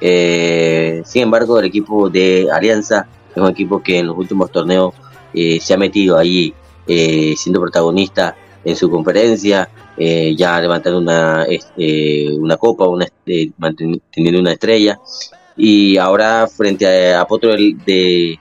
[0.00, 4.94] eh, sin embargo, el equipo de Alianza es un equipo que en los últimos torneos
[5.32, 11.46] eh, se ha metido eh, siendo protagonista en su conferencia, ya levantando una,
[12.38, 14.98] una copa, una, teniendo una estrella.
[15.56, 18.38] Y ahora frente a, Potros de,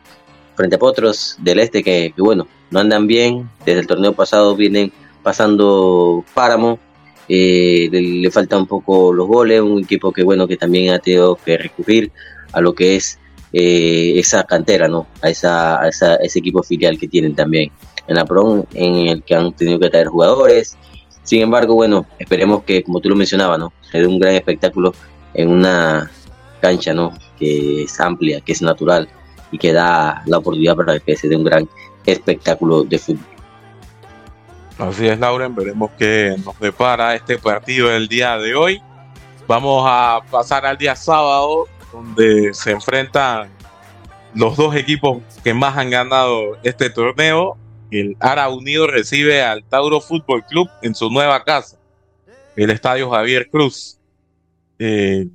[0.56, 4.92] frente a Potros del Este, que, bueno, no andan bien, desde el torneo pasado vienen
[5.24, 6.80] pasando páramo,
[7.28, 11.36] eh, le, falta un poco los goles, un equipo que bueno que también ha tenido
[11.36, 12.12] que recurrir
[12.52, 13.18] a lo que es
[13.52, 15.08] eh, esa cantera, ¿no?
[15.22, 17.72] A, esa, a ese equipo filial que tienen también
[18.08, 20.78] en la PROM, en el que han tenido que traer jugadores.
[21.24, 23.74] Sin embargo, bueno, esperemos que, como tú lo mencionabas, ¿no?
[23.92, 24.94] Se un gran espectáculo
[25.34, 26.12] en una
[26.66, 27.14] cancha, ¿no?
[27.38, 29.08] Que es amplia, que es natural
[29.52, 31.70] y que da la oportunidad para que se dé un gran
[32.08, 33.26] espectáculo de fútbol.
[34.80, 38.82] Así es, Lauren, veremos qué nos depara este partido del día de hoy.
[39.48, 43.50] Vamos a pasar al día sábado, donde se enfrentan
[44.34, 47.58] los dos equipos que más han ganado este torneo.
[47.92, 51.78] El Ara Unido recibe al Tauro Fútbol Club en su nueva casa,
[52.56, 54.00] el Estadio Javier Cruz.
[54.80, 55.28] Eh,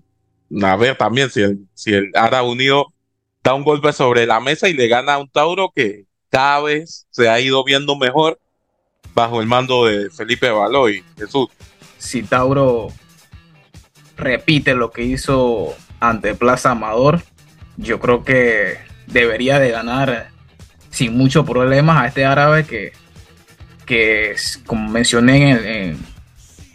[0.62, 2.92] a ver también si el, si el Ara Unido
[3.42, 7.06] da un golpe sobre la mesa y le gana a un Tauro que cada vez
[7.10, 8.38] se ha ido viendo mejor
[9.14, 11.48] bajo el mando de Felipe Baloy, Jesús.
[11.98, 12.88] Si Tauro
[14.16, 17.22] repite lo que hizo ante Plaza Amador,
[17.76, 20.30] yo creo que debería de ganar
[20.90, 22.92] sin muchos problemas a este árabe que
[23.90, 24.36] que
[24.66, 25.98] como mencioné en,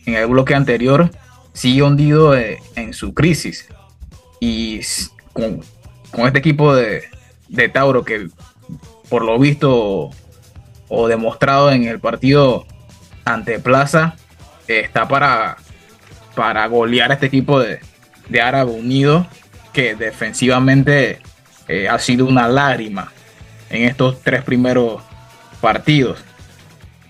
[0.05, 1.09] en, el bloque anterior,
[1.55, 3.67] sigue hundido eh, en su crisis.
[4.39, 4.81] Y
[5.33, 5.61] con,
[6.11, 7.05] con este equipo de,
[7.47, 8.27] de, Tauro que
[9.09, 10.11] por lo visto
[10.89, 12.67] o demostrado en el partido
[13.23, 14.15] ante Plaza,
[14.67, 15.57] está para,
[16.35, 17.79] para golear a este equipo de,
[18.29, 19.25] de Árabe Unido
[19.73, 21.19] que defensivamente
[21.67, 23.11] eh, ha sido una lágrima
[23.69, 25.01] en estos tres primeros
[25.61, 26.19] partidos.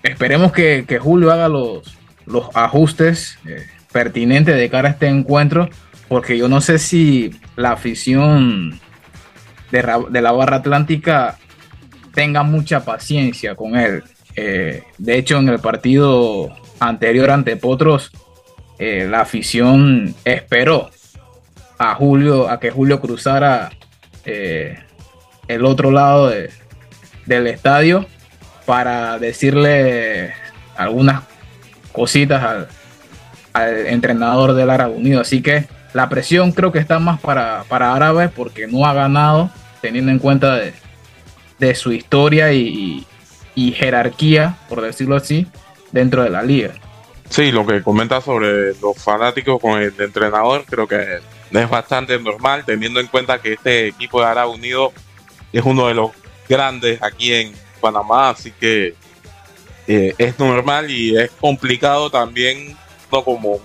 [0.02, 5.70] Esperemos que, Julio haga los, los ajustes eh, pertinentes de cara a este encuentro,
[6.06, 8.78] porque yo no sé si la afición
[9.70, 11.38] de, la barra atlántica
[12.12, 14.04] tenga mucha paciencia con él.
[14.36, 18.10] Eh, de hecho, en el partido anterior ante Potros,
[18.78, 20.90] la afición esperó
[21.78, 23.70] a Julio, a que Julio cruzara
[24.26, 24.78] eh,
[25.48, 26.30] el otro lado
[27.24, 28.04] del estadio
[28.66, 30.34] para decirle
[30.76, 31.22] algunas
[31.92, 32.68] cositas al,
[33.64, 35.20] entrenador del Árabe Unido.
[35.20, 39.50] Así que la presión creo que está más para, para Árabe porque no ha ganado,
[39.80, 40.56] teniendo en cuenta
[41.58, 43.06] de, su historia y,
[43.74, 45.46] jerarquía, por decirlo así,
[45.92, 46.74] dentro de la liga.
[47.30, 52.64] Sí, lo que comenta sobre los fanáticos con el entrenador, creo que es bastante normal,
[52.66, 54.92] teniendo en cuenta que este equipo de Árabe Unido
[55.52, 56.10] es uno de los
[56.48, 58.94] grandes aquí en Panamá, así que
[59.86, 62.76] eh, es normal y es complicado también
[63.10, 63.60] como,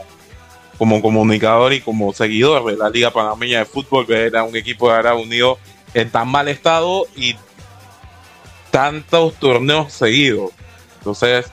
[0.77, 4.89] como comunicador y como seguidor de la Liga Panameña de Fútbol ver a un equipo
[4.89, 5.57] de Árabe Unido
[5.93, 7.35] en tan mal estado y
[8.71, 10.51] tantos torneos seguidos.
[10.99, 11.51] Entonces,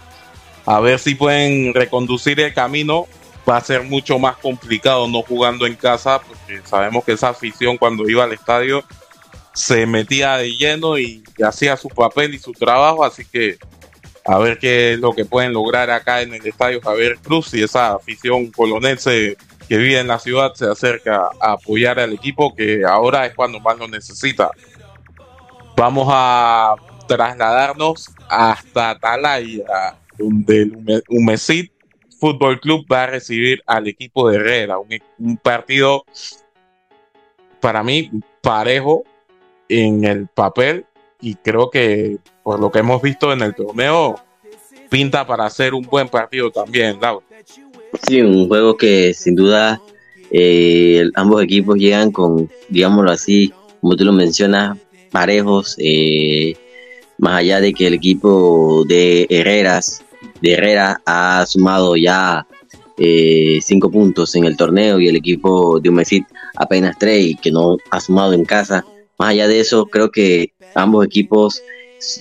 [0.67, 3.07] a ver si pueden reconducir el camino
[3.49, 7.79] va a ser mucho más complicado no jugando en casa, porque sabemos que esa afición
[7.79, 8.85] cuando iba al estadio
[9.55, 13.59] se metía de lleno y hacía su papel y su trabajo, así que
[14.29, 17.63] a ver qué es lo que pueden lograr acá en el estadio Javier Cruz y
[17.63, 22.83] esa afición colonense que vive en la ciudad se acerca a apoyar al equipo que
[22.85, 24.51] ahora es cuando más lo necesita.
[25.75, 26.75] Vamos a
[27.07, 31.73] trasladarnos hasta Atalaya, donde el Humesit
[32.21, 34.77] Fútbol Club va a recibir al equipo de Herrera.
[34.79, 36.05] Un, partido
[37.61, 38.11] para mí
[38.43, 39.05] parejo
[39.71, 40.85] en el papel
[41.21, 44.17] y creo que por lo que hemos visto en el torneo
[44.89, 47.25] pinta para ser un buen partido también, Laura.
[48.07, 49.81] Sí, un juego que sin duda
[50.31, 54.79] eh, ambos equipos llegan con, digámoslo así, como tú lo mencionas,
[55.11, 56.55] parejos, eh,
[57.19, 60.05] más allá de que el equipo de Herreras
[60.41, 62.47] de Herrera ha sumado ya
[62.97, 66.25] eh, cinco puntos en el torneo y el equipo de Humesit
[66.57, 68.85] apenas tres y que no ha sumado en casa.
[69.19, 71.63] Más allá de eso, creo que ambos equipos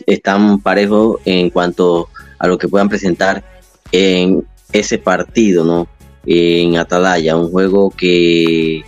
[0.05, 3.43] están parejos en cuanto a lo que puedan presentar
[3.91, 5.87] en ese partido, ¿no?
[6.25, 8.81] En Atalaya, un juego que,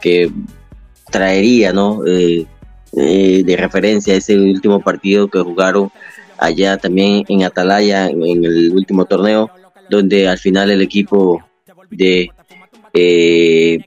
[0.00, 0.30] que
[1.10, 2.06] traería, ¿no?
[2.06, 2.46] Eh,
[2.96, 5.90] eh, de referencia a ese último partido que jugaron
[6.38, 9.50] allá también en Atalaya en el último torneo,
[9.90, 11.42] donde al final el equipo
[11.90, 12.30] de
[12.92, 13.78] eh,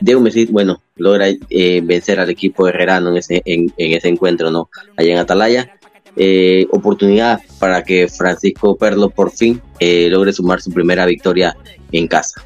[0.00, 4.68] de bueno, logra eh, vencer al equipo herrerano en ese, en, ese encuentro, ¿no?
[4.96, 5.76] Allá en Atalaya.
[6.16, 11.56] Eh, oportunidad para que Francisco Perlo por fin eh, logre sumar su primera victoria
[11.92, 12.42] en casa.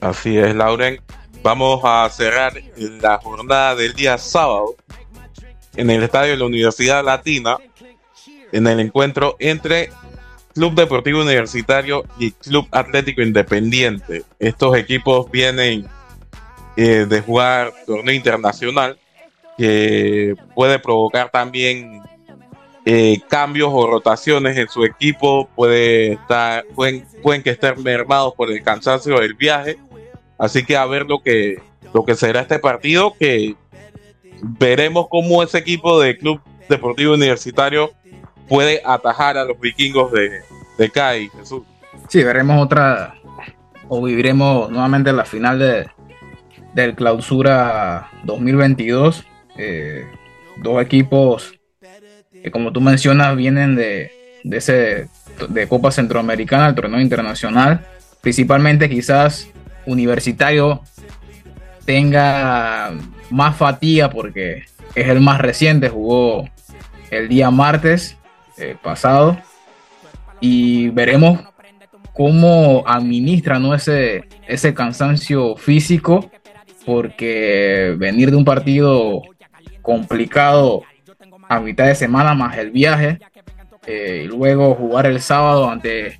[0.00, 1.00] Así es, Lauren.
[1.42, 4.76] Vamos a cerrar la jornada del día sábado
[5.74, 7.56] en el estadio de la Universidad Latina
[8.52, 9.90] en el encuentro entre
[10.54, 14.22] Club Deportivo Universitario y Club Atlético Independiente.
[14.38, 15.88] Estos equipos vienen
[16.76, 18.98] eh, de jugar torneo internacional
[19.56, 22.02] que puede provocar también
[22.84, 28.50] eh, cambios o rotaciones en su equipo, puede estar, pueden, pueden que estén mermados por
[28.50, 29.78] el cansancio del viaje.
[30.38, 31.60] Así que a ver lo que,
[31.94, 33.54] lo que será este partido, que
[34.42, 37.92] veremos cómo ese equipo de Club Deportivo Universitario
[38.48, 40.40] puede atajar a los vikingos de,
[40.78, 41.62] de CAI, Jesús.
[42.08, 43.14] Sí, veremos otra,
[43.88, 45.86] o viviremos nuevamente la final de,
[46.74, 49.24] del clausura 2022.
[49.58, 50.06] Eh,
[50.56, 51.54] dos equipos
[52.42, 54.10] que como tú mencionas vienen de,
[54.42, 55.08] de, ese,
[55.48, 57.86] de Copa Centroamericana, el torneo internacional,
[58.20, 59.48] principalmente quizás
[59.86, 60.82] universitario
[61.84, 62.92] tenga
[63.30, 64.64] más fatiga porque
[64.94, 66.48] es el más reciente, jugó
[67.10, 68.16] el día martes
[68.58, 69.38] eh, pasado
[70.40, 71.40] y veremos
[72.12, 73.74] cómo administra ¿no?
[73.74, 76.30] ese, ese cansancio físico
[76.84, 79.22] porque venir de un partido
[79.82, 80.82] complicado
[81.48, 83.18] a mitad de semana más el viaje
[83.86, 86.18] eh, y luego jugar el sábado ante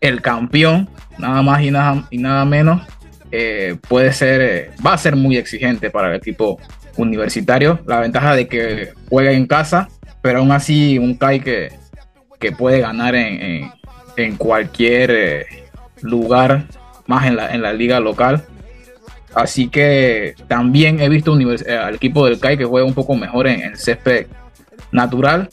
[0.00, 0.88] el campeón,
[1.18, 2.82] nada más y nada, y nada menos,
[3.30, 6.58] eh, puede ser, va a ser muy exigente para el equipo
[6.96, 7.80] universitario.
[7.86, 9.88] La ventaja de que juega en casa,
[10.22, 11.72] pero aún así un CAI que,
[12.38, 13.70] que puede ganar en,
[14.16, 15.46] en, cualquier eh,
[16.02, 16.66] lugar,
[17.06, 18.44] más en la, en la liga local.
[19.34, 23.60] Así que también he visto al equipo del CAI que juega un poco mejor en,
[23.62, 24.26] el césped
[24.92, 25.48] natural.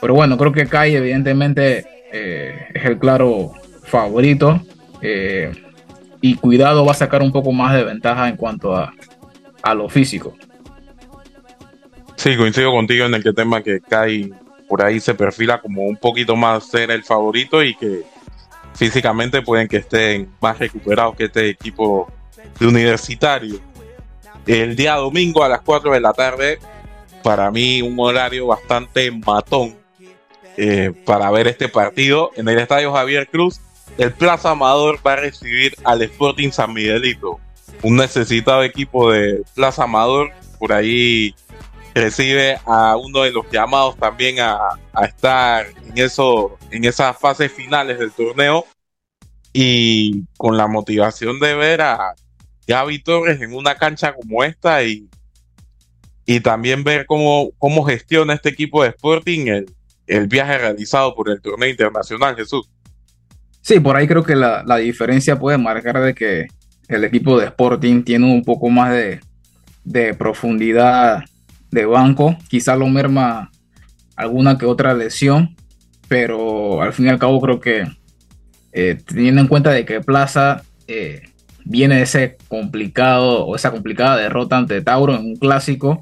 [0.00, 3.52] Pero bueno, creo que CAI evidentemente es el claro
[3.84, 4.60] favorito.
[5.02, 5.52] Eh,
[6.20, 8.92] y cuidado va a sacar un poco más de ventaja en cuanto a,
[9.62, 10.36] a lo físico.
[12.16, 14.30] Sí, coincido contigo en el que tema que Kai
[14.68, 18.02] por ahí se perfila como un poquito más ser el favorito y que
[18.74, 22.12] físicamente pueden que estén más recuperados que este equipo
[22.58, 23.60] de universitario.
[24.46, 26.58] El día domingo a las 4 de la tarde,
[27.22, 29.76] para mí un horario bastante matón
[30.56, 33.60] eh, para ver este partido en el Estadio Javier Cruz
[33.98, 37.38] el Plaza Amador va a recibir al Sporting San Miguelito,
[37.82, 40.30] un necesitado equipo de Plaza Amador.
[40.58, 41.34] Por ahí
[41.94, 44.58] recibe a uno de los llamados también a,
[45.02, 48.64] estar en, eso, en esas fases finales del torneo
[49.52, 52.14] y con la motivación de ver a
[52.70, 55.08] Gaby Torres en una cancha como esta y,
[56.24, 59.74] y también ver cómo, cómo gestiona este equipo de Sporting el,
[60.06, 62.70] el viaje realizado por el torneo internacional, Jesús.
[63.60, 66.46] Sí, por ahí creo que la, diferencia puede marcar de que
[66.86, 71.24] el equipo de Sporting tiene un poco más de, profundidad
[71.72, 72.36] de banco.
[72.48, 73.50] Quizá lo merma
[74.14, 75.56] alguna que otra lesión,
[76.06, 77.84] pero al fin y al cabo creo que
[78.72, 81.29] eh, teniendo en cuenta de que Plaza eh,
[81.64, 86.00] viene ese complicado o esa complicada derrota ante Tauro en un clásico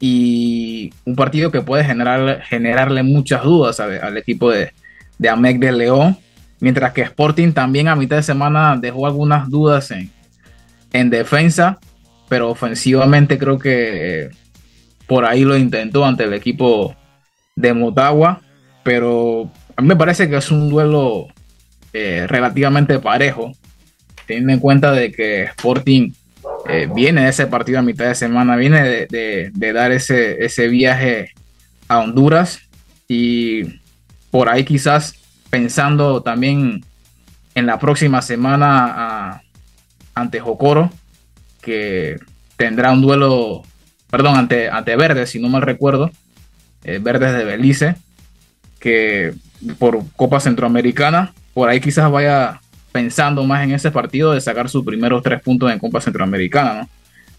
[0.00, 4.72] y un partido que puede generar, generarle muchas dudas al equipo de,
[5.18, 6.18] de Amec de León
[6.60, 10.10] Mientras que Sporting también a mitad de semana dejó algunas dudas en,
[10.92, 11.78] en defensa,
[12.28, 14.30] pero ofensivamente creo que eh,
[15.06, 16.94] por ahí lo intentó ante el equipo
[17.54, 18.40] de Motagua.
[18.82, 21.26] Pero a mí me parece que es un duelo
[21.92, 23.52] eh, relativamente parejo,
[24.26, 26.12] teniendo en cuenta de que Sporting
[26.68, 31.32] eh, viene ese partido a mitad de semana, viene de, de dar ese, ese viaje
[31.88, 32.60] a Honduras
[33.08, 33.80] y
[34.30, 35.14] por ahí quizás
[35.50, 36.84] pensando también
[37.54, 39.42] en la próxima semana
[40.14, 40.90] ante Jocoro,
[41.62, 42.18] que
[42.56, 43.62] tendrá un duelo,
[44.10, 46.10] perdón, ante, ante Verdes, si no mal recuerdo,
[46.84, 47.96] eh, Verdes de Belice,
[48.78, 49.34] que
[49.78, 52.60] por Copa Centroamericana, por ahí quizás vaya
[52.96, 56.88] pensando más en ese partido de sacar sus primeros tres puntos en Copa Centroamericana,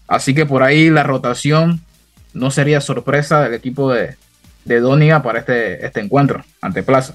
[0.06, 1.80] Así que por ahí la rotación
[2.32, 4.14] no sería sorpresa del equipo de,
[4.64, 7.14] de para este, este encuentro ante Plaza.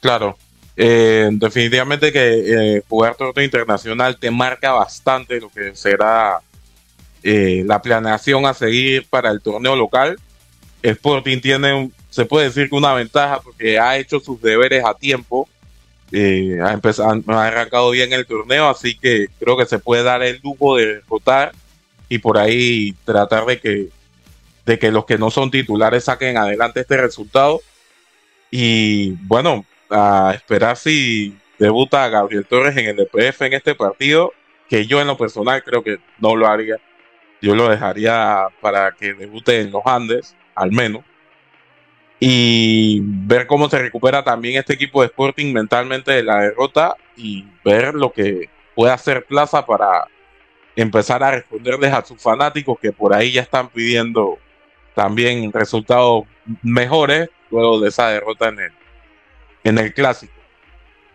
[0.00, 0.36] Claro,
[0.76, 6.40] eh, definitivamente que eh, jugar torneo internacional te marca bastante lo que será
[7.22, 10.18] eh, la planeación a seguir para el torneo local.
[10.82, 15.48] Sporting tiene, se puede decir que una ventaja porque ha hecho sus deberes a tiempo,
[16.12, 20.40] ha, empezado, ha arrancado bien el torneo, así que creo que se puede dar el
[20.42, 21.52] lujo de votar
[22.08, 23.88] y por ahí tratar de que,
[24.66, 27.60] de que los que no son titulares saquen adelante este resultado.
[28.50, 34.32] Y bueno, a esperar si debuta Gabriel Torres en el DPF en este partido,
[34.68, 36.76] que yo en lo personal creo que no lo haría.
[37.40, 41.02] Yo lo dejaría para que debute en los Andes, al menos.
[42.24, 47.44] Y ver cómo se recupera también este equipo de Sporting mentalmente de la derrota y
[47.64, 50.06] ver lo que puede hacer Plaza para
[50.76, 54.38] empezar a responderles a sus fanáticos que por ahí ya están pidiendo
[54.94, 56.22] también resultados
[56.62, 58.72] mejores luego de esa derrota en el,
[59.64, 60.32] en el clásico.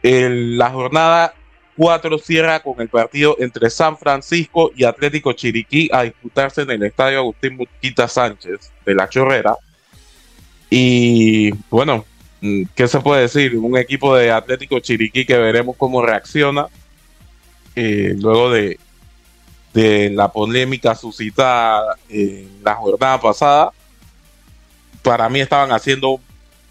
[0.04, 1.34] la jornada
[1.78, 6.84] 4 cierra con el partido entre San Francisco y Atlético Chiriquí a disputarse en el
[6.84, 9.56] estadio Agustín Muquita Sánchez de la Chorrera.
[10.70, 12.06] Y bueno,
[12.42, 13.56] mm, ¿qué se puede decir?
[13.58, 16.68] Un equipo de Atlético Chiriquí que veremos cómo reacciona
[17.76, 18.80] eh, luego de,
[19.74, 23.72] de la polémica suscitada en la jornada pasada.
[25.02, 26.20] Para mí estaban haciendo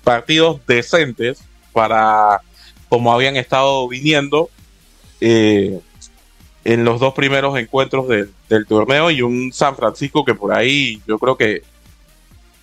[0.02, 1.42] partidos decentes,
[1.72, 2.40] para
[2.88, 4.50] como habían estado viniendo
[5.20, 5.80] eh,
[6.64, 8.32] en los dos primeros encuentros del,
[8.66, 11.62] torneo y un San Francisco que por ahí yo creo que,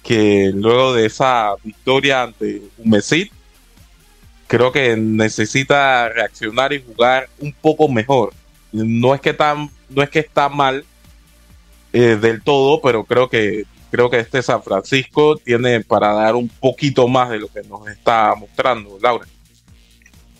[0.03, 3.31] que luego de esa victoria ante un Mesit,
[4.47, 8.33] creo que necesita reaccionar y jugar un poco mejor.
[8.71, 10.85] No es que, tan, no es que está mal
[11.93, 16.49] eh, del todo, pero creo que creo que este San Francisco tiene para dar un
[16.49, 19.27] poquito más de lo que nos está mostrando, Laura.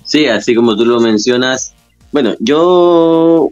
[0.03, 1.75] Sí, así como tú lo mencionas.
[2.11, 3.51] Bueno, yo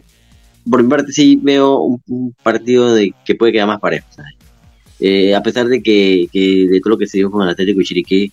[0.68, 4.06] por mi parte sí veo un, partido de que puede quedar más parejo.
[5.04, 7.84] Eh, a pesar de que, de todo lo que se dio con el Atlético y
[7.84, 8.32] Chiriquí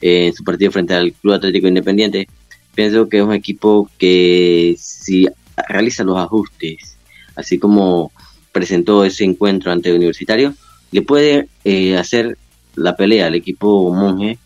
[0.00, 2.26] eh, en su partido frente al Club Atlético Independiente,
[2.74, 5.28] pienso que es un equipo que si
[5.68, 6.96] realiza los ajustes,
[7.36, 8.10] así como
[8.52, 10.54] presentó ese encuentro ante el Universitario,
[10.92, 12.38] le puede eh, hacer
[12.74, 14.38] la pelea al equipo monje,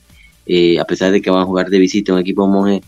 [0.80, 2.82] a pesar de que van a jugar de visita un equipo monje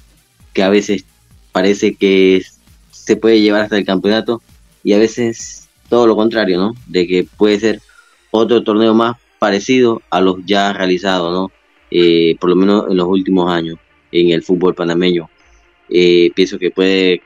[0.52, 1.04] que a veces
[1.52, 2.42] parece que
[2.90, 4.42] se puede llevar hasta el campeonato
[4.82, 6.74] y a veces todo lo contrario, ¿no?
[6.88, 7.80] De que puede ser
[8.36, 11.52] otro torneo más parecido a los ya realizados, ¿no?
[11.90, 13.78] Eh, por lo menos en los últimos años
[14.10, 15.28] en el fútbol panameño.
[15.88, 17.22] pienso que puede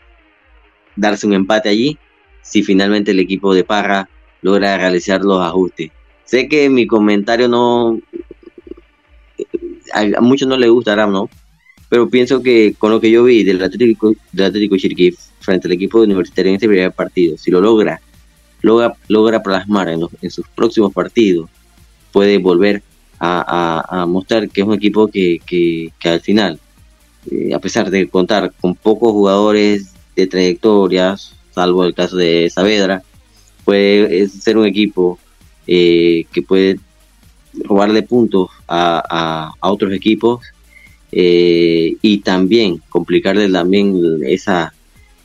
[0.97, 1.97] darse un empate allí
[2.43, 4.09] si finalmente el equipo de Parra
[4.43, 5.91] logra realizar los ajustes.
[6.25, 7.99] Sé que mi comentario no.
[9.95, 11.31] A, muchos no les gustará, ¿no?
[11.89, 15.73] Pero pienso que con lo que yo vi del Atlético, del Atlético Chiriquí frente al
[15.73, 18.01] equipo universitario en este primer partido, si lo logra,
[18.63, 21.49] logra, logra plasmar en, sus próximos partidos,
[22.13, 22.83] puede volver
[23.21, 26.61] a, mostrar que es un equipo que, que, al final,
[27.31, 33.03] eh, a pesar de contar con pocos jugadores de trayectorias, salvo el caso de Saavedra,
[33.65, 35.19] puede ser un equipo
[35.67, 36.79] eh, que puede
[37.65, 40.41] robarle puntos a, otros equipos
[41.11, 44.73] eh, y también complicarle también esa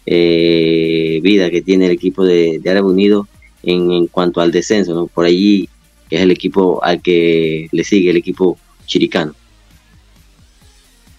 [0.06, 3.28] eh, vida que tiene el equipo de, de Árabe Unido
[3.64, 5.70] en, cuanto al descenso, por allí
[6.10, 9.34] que es el equipo al que le sigue el equipo chiricano.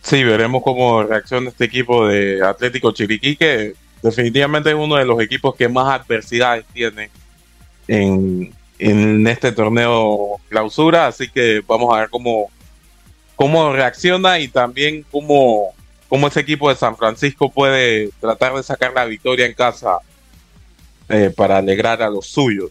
[0.03, 3.73] Sí, veremos cómo reacciona este equipo de Atlético Chiriquí, que
[4.03, 7.09] definitivamente es uno de los equipos que más adversidades tiene
[7.89, 12.51] en, en este torneo clausura, así que vamos a ver cómo,
[13.35, 15.75] cómo reacciona y también cómo,
[16.15, 19.99] cómo ese equipo de San Francisco puede tratar de sacar la victoria en casa
[21.09, 22.71] eh, para alegrar a los suyos.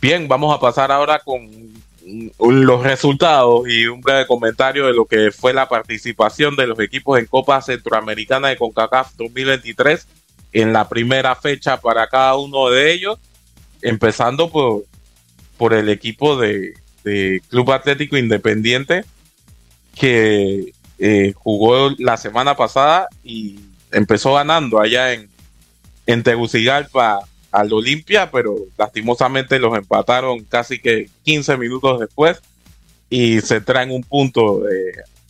[0.00, 1.50] Bien, vamos a pasar ahora con
[2.38, 7.18] los resultados y un breve comentario de lo que fue la participación de los equipos
[7.18, 10.08] en Copa Centroamericana de CONCACAF 2023
[10.52, 13.18] en la primera fecha para cada uno de ellos,
[13.82, 14.84] empezando por
[15.58, 16.72] por el equipo de,
[17.50, 19.04] Club Atlético Independiente
[19.94, 23.60] que eh, jugó la semana pasada y
[23.92, 25.28] empezó ganando allá en,
[26.06, 27.20] en Tegucigalpa
[27.52, 32.40] al Olimpia, pero lastimosamente los empataron casi que 15 minutos después
[33.08, 34.62] y se traen un punto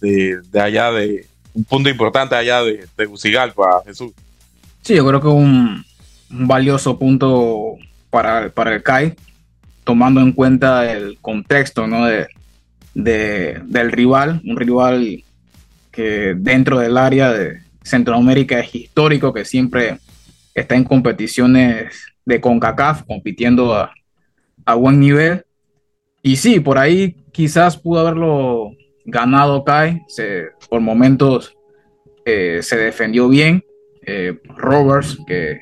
[0.00, 4.12] de, allá de un punto importante allá de Tegucigalpa, Jesús.
[4.82, 5.84] Sí, yo creo que un,
[6.30, 7.76] un valioso punto
[8.10, 9.14] para, para el CAI,
[9.84, 12.06] tomando en cuenta el contexto ¿no?
[12.06, 12.26] de,
[12.94, 15.22] del rival, un rival
[15.96, 19.98] que dentro del área de Centroamérica es histórico, que siempre
[20.54, 21.94] está en competiciones
[22.24, 23.92] de CONCACAF, compitiendo a,
[24.74, 25.44] buen nivel.
[26.22, 28.72] Y sí, por ahí quizás pudo haberlo
[29.04, 30.02] ganado Kai,
[30.68, 31.56] por momentos
[32.24, 33.64] eh, se defendió bien.
[34.02, 35.60] Eh, Roberts, que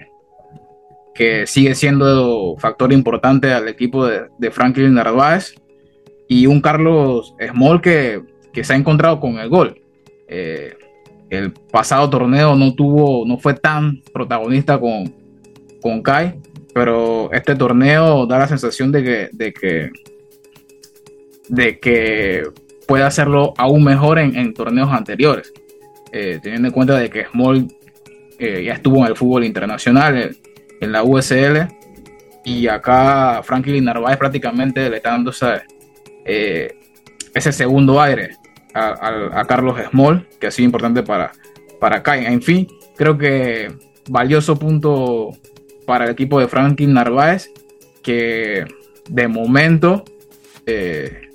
[1.14, 5.54] que sigue siendo factor importante al equipo de, Franklin Narváez,
[6.28, 8.22] y un Carlos Small que,
[8.62, 9.80] se ha encontrado con el gol.
[10.36, 10.76] Eh,
[11.30, 15.14] el pasado torneo no tuvo, no fue tan protagonista con,
[15.80, 16.40] con Kai,
[16.74, 19.92] pero este torneo da la sensación de que, de que,
[21.48, 22.42] de que
[22.88, 25.52] puede hacerlo aún mejor en, torneos anteriores,
[26.10, 27.68] eh, teniendo en cuenta de que Small
[28.40, 30.36] eh, ya estuvo en el fútbol internacional,
[30.80, 31.68] en la USL.
[32.44, 35.32] Y acá Franklin Narváez prácticamente le está dando
[36.26, 36.76] eh,
[37.32, 38.36] ese segundo aire
[38.74, 41.32] a, Carlos Small, que ha sido importante para,
[41.80, 42.16] para acá.
[42.16, 42.66] En fin,
[42.96, 43.72] creo que
[44.08, 45.30] valioso punto
[45.86, 47.50] para el equipo de Franklin Narváez,
[48.02, 48.64] que
[49.08, 50.04] de momento
[50.66, 51.28] eh,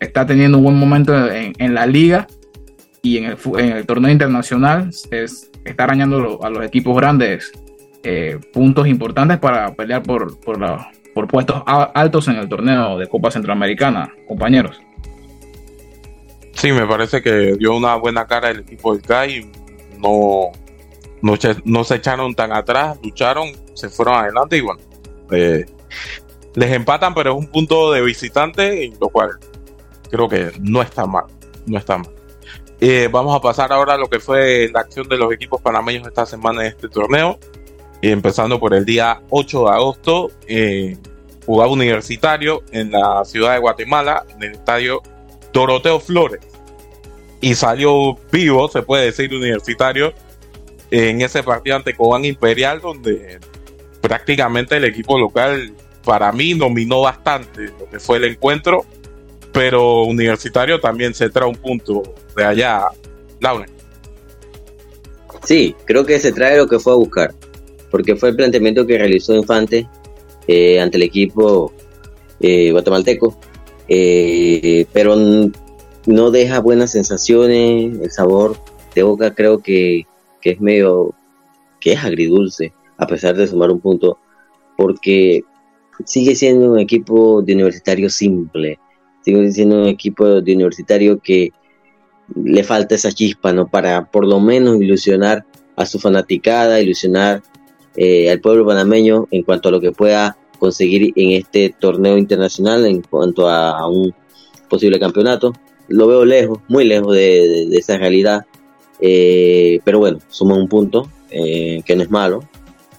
[0.00, 2.26] está teniendo un buen momento en, la liga
[3.02, 4.90] y en el, en el torneo internacional.
[5.10, 7.52] Es, está arañando a los equipos grandes
[8.02, 10.58] eh, puntos importantes para pelear por, por,
[11.14, 14.80] por puestos altos en el torneo de Copa Centroamericana, compañeros.
[16.62, 19.50] Sí, me parece que dio una buena cara el equipo del CAI.
[19.98, 20.52] No,
[21.20, 24.80] no, se echaron tan atrás, lucharon, se fueron adelante y bueno,
[25.32, 25.66] eh,
[26.54, 29.40] les empatan, pero es un punto de visitante, lo cual
[30.08, 31.24] creo que no está mal.
[31.66, 32.12] No está mal.
[32.80, 36.06] Eh, vamos a pasar ahora a lo que fue la acción de los equipos panameños
[36.06, 37.40] esta semana en este torneo
[38.02, 40.96] empezando por el día 8 de agosto, eh,
[41.44, 45.02] jugaba universitario en la ciudad de Guatemala, en el estadio
[45.52, 46.51] Doroteo Flores.
[47.42, 50.14] Y salió vivo, se puede decir, universitario
[50.90, 53.38] en ese partido ante Cobán Imperial, donde
[54.00, 55.74] prácticamente el equipo local
[56.04, 58.84] para mí dominó bastante lo que fue el encuentro,
[59.52, 62.02] pero Universitario también se trae un punto
[62.36, 62.86] de allá,
[63.40, 63.66] Laura.
[65.44, 67.34] Sí, creo que se trae lo que fue a buscar,
[67.90, 69.88] porque fue el planteamiento que realizó Infante
[70.46, 71.72] eh, ante el equipo
[72.40, 73.36] eh, guatemalteco,
[73.88, 75.16] eh, pero
[76.06, 78.56] no deja buenas sensaciones, el sabor
[78.94, 80.06] de boca creo que,
[80.40, 81.14] que es medio,
[81.80, 84.18] que es agridulce, a pesar de sumar un punto,
[84.76, 85.42] porque
[86.04, 88.78] sigue siendo un equipo de universitario simple,
[89.22, 91.52] sigue siendo un equipo de universitario que
[92.34, 93.68] le falta esa chispa, ¿no?
[93.68, 95.44] Para por lo menos ilusionar
[95.76, 97.42] a su fanaticada, ilusionar
[97.96, 102.86] eh, al pueblo panameño en cuanto a lo que pueda conseguir en este torneo internacional,
[102.86, 104.14] en cuanto a, un
[104.68, 105.52] posible campeonato.
[105.88, 108.46] Lo veo lejos, muy lejos de, esa realidad,
[109.00, 112.44] eh, pero bueno, suma un punto, eh, que no es malo.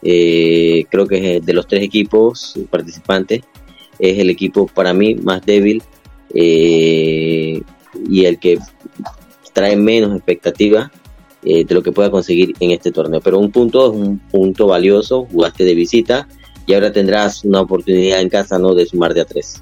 [0.01, 3.41] creo que de los tres equipos participantes
[3.99, 5.81] es el equipo para mí más débil
[6.33, 8.59] y el que
[9.53, 10.91] trae menos expectativa
[11.45, 13.21] eh, de lo que pueda conseguir en este torneo.
[13.21, 16.27] Pero un punto es un punto valioso, jugaste de visita
[16.65, 19.61] y ahora tendrás una oportunidad en casa no de sumar de a tres.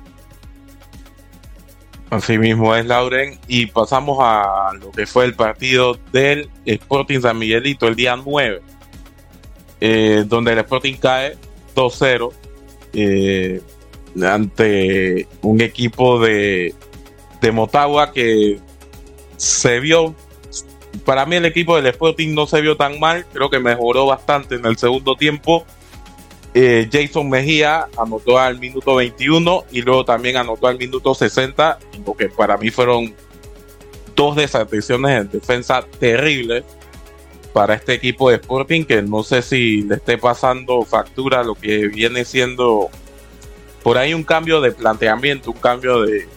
[2.11, 3.39] Así mismo es, Lauren.
[3.47, 8.61] Y pasamos a lo que fue el partido del Sporting San Miguelito el día 9,
[9.79, 11.37] eh, donde el Sporting cae
[11.73, 12.33] 2-0
[12.93, 13.61] eh,
[14.21, 16.75] ante un equipo de,
[17.39, 18.59] de Motagua que
[19.37, 20.13] se vio,
[21.05, 24.55] para mí el equipo del Sporting no se vio tan mal, creo que mejoró bastante
[24.55, 25.65] en el segundo tiempo.
[26.53, 32.13] Eh, Jason Mejía anotó al minuto 21 y luego también anotó al minuto 60, lo
[32.13, 33.13] que para mí fueron
[34.15, 36.65] dos desatenciones en defensa terribles
[37.53, 41.87] para este equipo de Sporting que no sé si le esté pasando factura lo que
[41.87, 42.89] viene siendo
[43.83, 46.27] por ahí un cambio de planteamiento, un cambio de,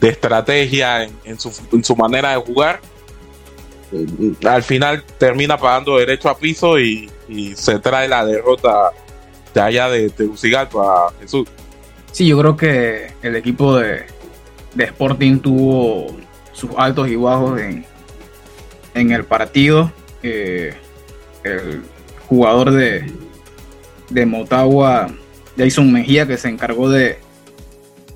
[0.00, 2.80] de estrategia en, su, manera de jugar.
[4.44, 7.10] Al final termina pagando derecho a piso y,
[7.56, 8.92] se trae la derrota
[9.56, 11.48] de allá de Tegucigalpa, Jesús.
[12.12, 14.04] Sí, yo creo que el equipo de,
[14.76, 16.14] Sporting tuvo
[16.52, 17.86] sus altos y bajos en,
[18.94, 19.90] en el partido.
[20.22, 20.74] el
[22.28, 23.10] jugador de,
[24.10, 25.08] de Motagua,
[25.56, 27.18] Jason Mejía, que se encargó de,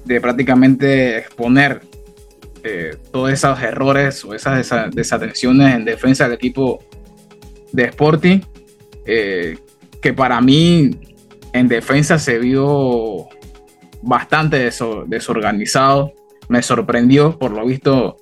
[0.04, 1.80] de prácticamente exponer
[2.62, 6.84] eh, todos esos errores o esas desatenciones en defensa del equipo
[7.72, 8.40] de Sporting,
[9.06, 9.56] eh,
[10.02, 10.90] que para mí
[11.52, 13.28] en defensa se vio
[14.02, 14.70] bastante
[15.06, 16.12] desorganizado.
[16.48, 18.16] Me sorprendió por lo visto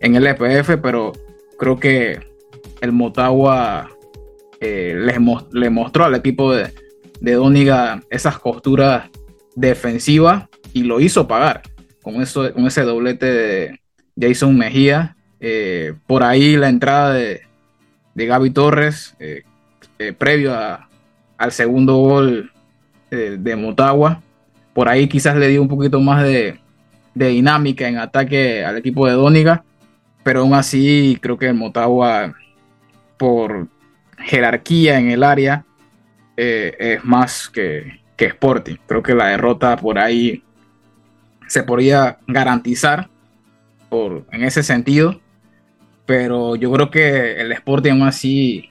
[0.00, 1.12] en el EPF, pero
[1.58, 2.20] creo que
[2.80, 3.90] el Motagua
[4.60, 4.94] eh,
[5.52, 6.72] le mostró al equipo de,
[7.20, 9.08] de Dóniga esas costuras
[9.54, 11.62] defensivas y lo hizo pagar
[12.02, 13.80] con, eso, con ese doblete de
[14.20, 15.16] Jason Mejía.
[15.40, 17.42] Eh, por ahí la entrada de,
[18.14, 19.42] de Gaby Torres, eh,
[19.98, 20.54] eh, previo
[21.38, 22.52] al segundo gol
[23.16, 24.22] de Motagua.
[24.72, 26.58] Por ahí quizás le dio un poquito más de,
[27.14, 29.64] dinámica en ataque al equipo de Dóniga,
[30.22, 32.34] pero aún así creo que el Motagua,
[33.18, 33.68] por
[34.18, 35.64] jerarquía en el área,
[36.36, 38.76] es más que, que Sporting.
[38.86, 40.42] Creo que la derrota por ahí
[41.52, 43.10] se podría garantizar
[43.90, 45.20] por, en ese sentido,
[46.06, 48.70] pero yo creo que el Sporting aún así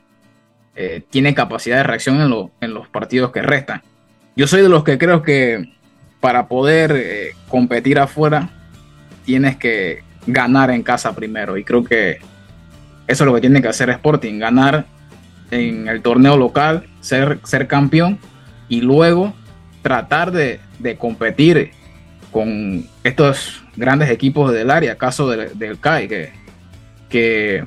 [0.75, 3.83] eh, tiene capacidad de reacción en, en, los partidos que restan.
[4.41, 5.71] Yo soy de los que creo que
[6.19, 8.49] para poder eh, competir afuera
[9.23, 11.57] tienes que ganar en casa primero.
[11.57, 12.17] Y creo que
[13.05, 14.87] eso es lo que tiene que hacer Sporting, ganar
[15.51, 18.17] en el torneo local, ser, ser campeón
[18.67, 19.31] y luego
[19.83, 21.69] tratar de, de competir
[22.31, 26.33] con estos grandes equipos del área, caso del, CAI, que,
[27.09, 27.63] que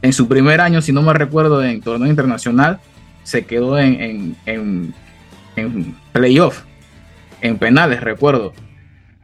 [0.00, 2.78] en su primer año, si no me recuerdo, en torneo internacional,
[3.24, 4.94] se quedó en, en,
[6.12, 6.62] playoff,
[7.40, 8.52] en penales, recuerdo.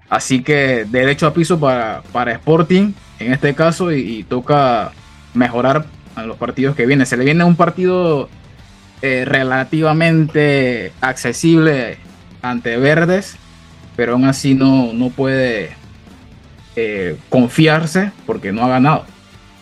[0.08, 4.92] Así que derecho a piso para, para Sporting en este caso y, toca
[5.34, 7.06] mejorar en los partidos que vienen.
[7.06, 8.28] Se le viene un partido
[9.02, 11.98] eh, relativamente accesible
[12.42, 13.36] ante Verdes
[13.96, 15.70] pero aún así no, no puede
[16.76, 19.06] eh, confiarse porque no ha ganado.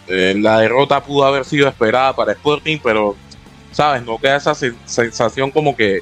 [0.09, 3.17] Eh, la derrota pudo haber sido esperada para Sporting, pero,
[3.71, 4.03] ¿sabes?
[4.03, 6.01] No queda esa sensación como que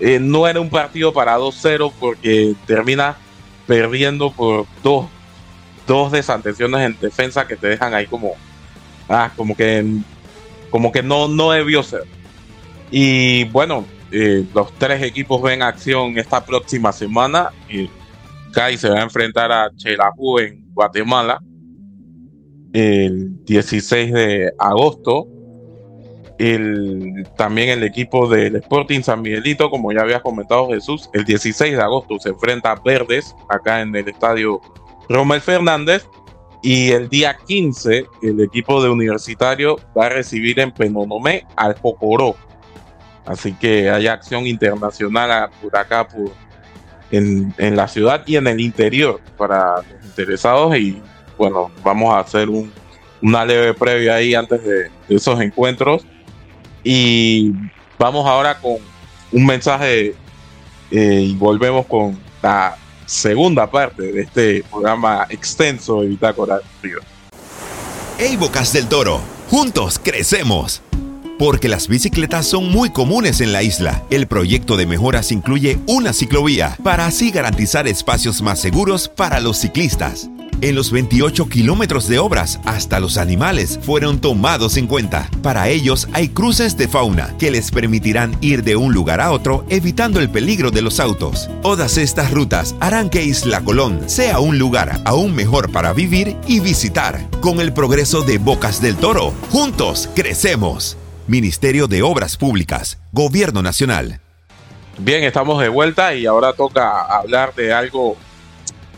[0.00, 3.16] eh, no era un partido para 2-0 porque termina
[3.66, 5.06] perdiendo por dos,
[5.86, 8.32] dos desatenciones en defensa que te dejan ahí como,
[9.08, 9.84] ah, como que,
[10.70, 12.04] como que no, no debió ser.
[12.90, 13.84] Y bueno,
[14.16, 17.50] eh, los tres equipos ven acción esta próxima semana.
[17.68, 17.90] Y
[18.52, 21.40] CAI se va a enfrentar a Chelajú en Guatemala
[22.72, 25.26] el 16 de agosto.
[26.38, 31.76] El, también el equipo del Sporting San Miguelito, como ya había comentado Jesús, el 16
[31.76, 34.60] de agosto se enfrenta a Verdes acá en el estadio
[35.08, 36.08] Romel Fernández.
[36.62, 42.36] Y el día 15, el equipo de Universitario va a recibir en Penonomé al Pocoró.
[43.26, 46.32] Así que hay acción internacional por acá, por,
[47.10, 50.74] en, en, la ciudad y en el interior para los interesados.
[50.76, 51.02] Y
[51.36, 52.72] bueno, vamos a hacer un,
[53.24, 56.06] una leve previa ahí antes de, esos encuentros.
[56.84, 57.52] Y
[57.98, 58.76] vamos ahora con
[59.32, 60.14] un mensaje
[60.90, 62.76] eh, y volvemos con la
[63.06, 66.98] segunda parte de este programa extenso de Bitácora Río.
[68.18, 69.20] ¡Hey Bocas del Toro!
[69.50, 70.82] ¡Juntos crecemos!
[71.38, 76.12] Porque las bicicletas son muy comunes en la isla, el proyecto de mejoras incluye una
[76.12, 80.30] ciclovía para así garantizar espacios más seguros para los ciclistas.
[80.60, 85.28] En los 28 kilómetros de obras, hasta los animales fueron tomados en cuenta.
[85.42, 89.64] Para ellos hay cruces de fauna que les permitirán ir de un lugar a otro
[89.68, 91.50] evitando el peligro de los autos.
[91.62, 96.60] Todas estas rutas harán que Isla Colón sea un lugar aún mejor para vivir y
[96.60, 97.28] visitar.
[97.40, 100.96] Con el progreso de Bocas del Toro, juntos crecemos.
[101.26, 104.20] Ministerio de Obras Públicas, Gobierno Nacional.
[104.98, 108.16] Bien, estamos de vuelta y ahora toca hablar de algo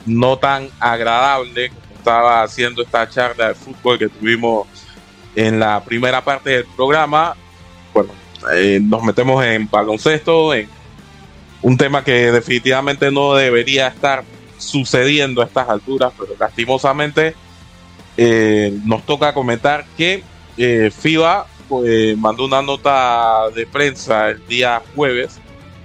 [0.07, 4.69] no tan agradable estaba haciendo esta charla de fútbol que tuvimos
[5.35, 7.37] en la primera parte del programa.
[7.93, 8.13] Bueno,
[8.55, 10.69] eh, nos metemos en baloncesto, en
[11.63, 14.23] un tema que definitivamente no debería estar
[14.57, 17.35] sucediendo a estas alturas, pero lastimosamente
[18.17, 20.23] eh, nos toca comentar que
[20.57, 25.41] eh, FIBA pues, mandó una nota de prensa el día jueves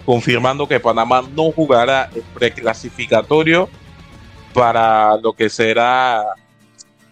[0.05, 3.69] confirmando que Panamá no jugará el preclasificatorio
[4.53, 6.23] para lo que será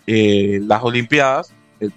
[0.07, 1.91] eh, las Olimpiadas, el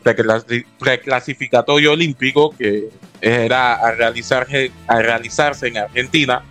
[0.78, 2.88] preclasificatorio olímpico que
[3.20, 6.42] era a, realizarse, a realizarse en Argentina,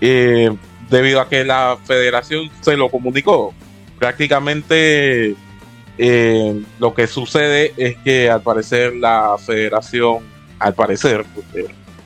[0.00, 0.50] eh,
[0.88, 3.54] debido a que la federación se lo comunicó.
[3.98, 5.34] Prácticamente
[5.98, 10.20] eh, lo que sucede es que al parecer la federación,
[10.58, 11.24] al parecer,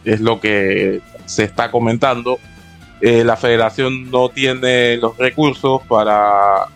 [0.05, 2.39] es lo que se está comentando,
[3.01, 6.67] eh, la federación no tiene los recursos para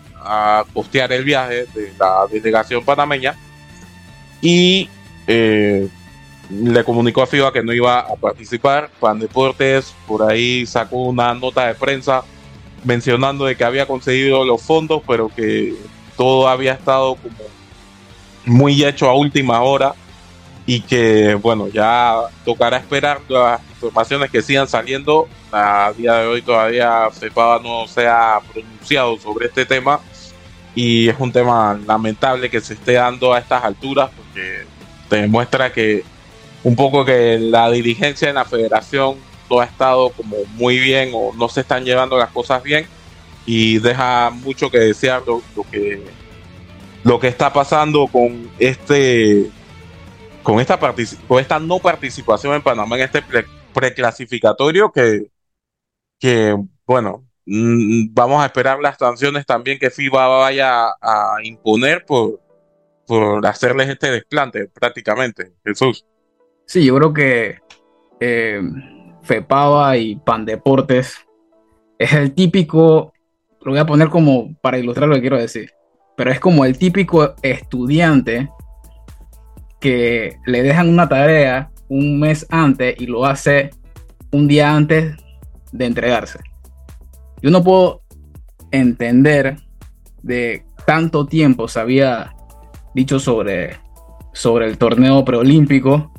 [0.73, 3.35] costear el viaje de la delegación panameña
[4.41, 4.89] y
[5.25, 5.87] eh,
[6.49, 8.89] le comunicó a FIBA que no iba a participar.
[8.99, 12.23] Pan Deportes por ahí sacó una nota de prensa
[12.83, 15.75] mencionando de que había conseguido los fondos, pero que
[16.17, 17.35] todo había estado como
[18.45, 19.93] muy hecho a última hora
[20.69, 22.13] y que bueno, ya
[22.45, 25.27] tocará esperar las informaciones que sigan saliendo.
[25.51, 29.99] A día de hoy todavía FEPABA no se ha pronunciado sobre este tema
[30.75, 34.65] y es un tema lamentable que se esté dando a estas alturas porque
[35.09, 36.03] demuestra que
[36.63, 39.15] un poco que la dirigencia en la federación
[39.49, 42.85] no ha estado como muy bien o no se están llevando las cosas bien
[43.43, 45.41] y deja mucho que desear lo,
[45.71, 46.05] que
[47.03, 49.49] lo que está pasando con este
[50.49, 50.79] con esta
[51.27, 53.23] con esta no participación en Panamá en este
[53.71, 55.29] preclasificatorio que
[56.19, 62.41] que, bueno, mm, vamos a esperar las sanciones también que FIBA vaya a imponer por,
[63.07, 66.05] por hacerles este desplante prácticamente, Jesús.
[66.65, 67.59] Sí, yo creo que
[68.19, 68.61] eh,
[69.23, 71.25] FEPAVA y Pandeportes
[71.97, 73.13] es el típico,
[73.61, 75.71] lo voy a poner como para ilustrar lo que quiero decir,
[76.17, 78.49] pero es como el típico estudiante
[79.79, 83.71] que le dejan una tarea un mes antes y lo hace
[84.31, 85.15] un día antes
[85.71, 86.39] de entregarse.
[87.41, 88.01] Yo no puedo
[88.71, 89.57] entender
[90.21, 92.35] de tanto tiempo se había
[92.93, 93.77] dicho sobre,
[94.33, 96.11] sobre el torneo preolímpico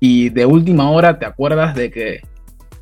[0.00, 2.20] y de última hora te acuerdas de que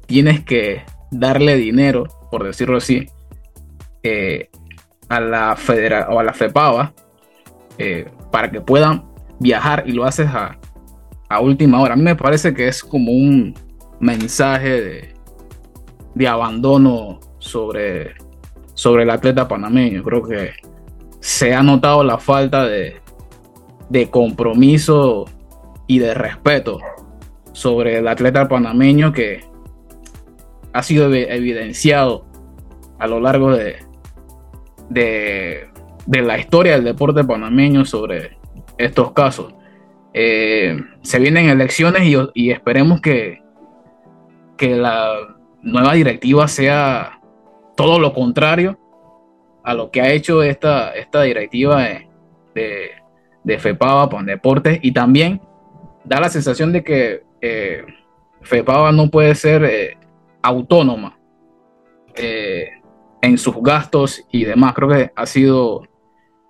[0.07, 3.07] tienes que darle dinero, por decirlo así,
[4.03, 4.51] eh,
[5.09, 6.95] a la federa o a la FEPAVA
[7.79, 9.12] eh, para que puedan
[9.43, 10.59] viajar y lo haces a,
[11.41, 11.95] última hora.
[11.95, 13.55] A mí me parece que es como un
[14.01, 15.15] mensaje de,
[16.15, 18.15] de abandono sobre,
[18.75, 20.03] sobre el atleta panameño.
[20.03, 20.51] Creo que
[21.21, 23.01] se ha notado la falta de,
[23.89, 25.25] de compromiso
[25.87, 26.81] y de respeto
[27.53, 29.45] sobre el atleta panameño que
[30.73, 32.27] ha sido evidenciado
[32.99, 33.77] a lo largo de,
[34.89, 35.69] de,
[36.07, 38.39] la historia del deporte panameño sobre
[38.83, 39.55] estos casos.
[40.15, 42.03] Eh, se vienen elecciones
[42.35, 43.43] y, esperemos que,
[44.57, 45.15] que la
[45.63, 47.21] nueva directiva sea
[47.77, 48.79] todo lo contrario
[49.65, 52.09] a lo que ha hecho esta, esta directiva de,
[52.55, 52.91] de,
[53.45, 55.41] de FEPAVA para deportes y también
[56.05, 57.85] da la sensación de que eh,
[58.43, 59.97] FEPAVA no puede ser eh,
[60.43, 61.19] autónoma
[62.15, 62.71] eh,
[63.21, 64.75] en sus gastos y demás.
[64.75, 65.87] Creo que ha sido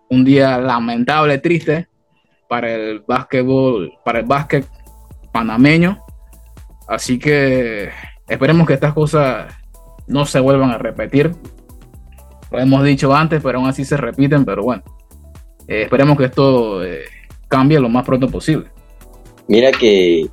[0.08, 1.88] un día lamentable, triste
[2.52, 4.68] para el básquetbol, para el básquet
[5.32, 5.96] panameño.
[6.86, 7.88] Así que
[8.28, 9.50] esperemos que estas cosas
[10.06, 11.34] no se vuelvan a repetir.
[12.50, 14.44] Lo hemos dicho antes, pero aún así se repiten.
[14.44, 14.82] Pero bueno,
[15.66, 17.04] eh, esperemos que esto eh,
[17.48, 18.70] cambie lo más pronto posible.
[19.48, 20.28] Mira que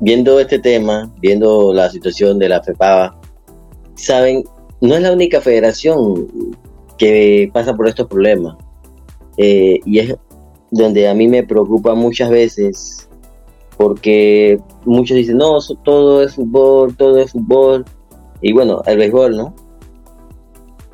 [0.00, 3.20] viendo este tema, viendo la situación de la FEPAVA,
[3.94, 4.42] saben,
[4.80, 6.26] no es la única federación
[6.98, 8.56] que pasa por estos problemas.
[9.36, 10.16] Eh, y es
[10.72, 13.08] donde a mí me preocupa muchas veces,
[13.76, 17.84] porque muchos dicen, no, todo es fútbol, todo es fútbol,
[18.40, 19.54] y bueno, el béisbol, ¿no?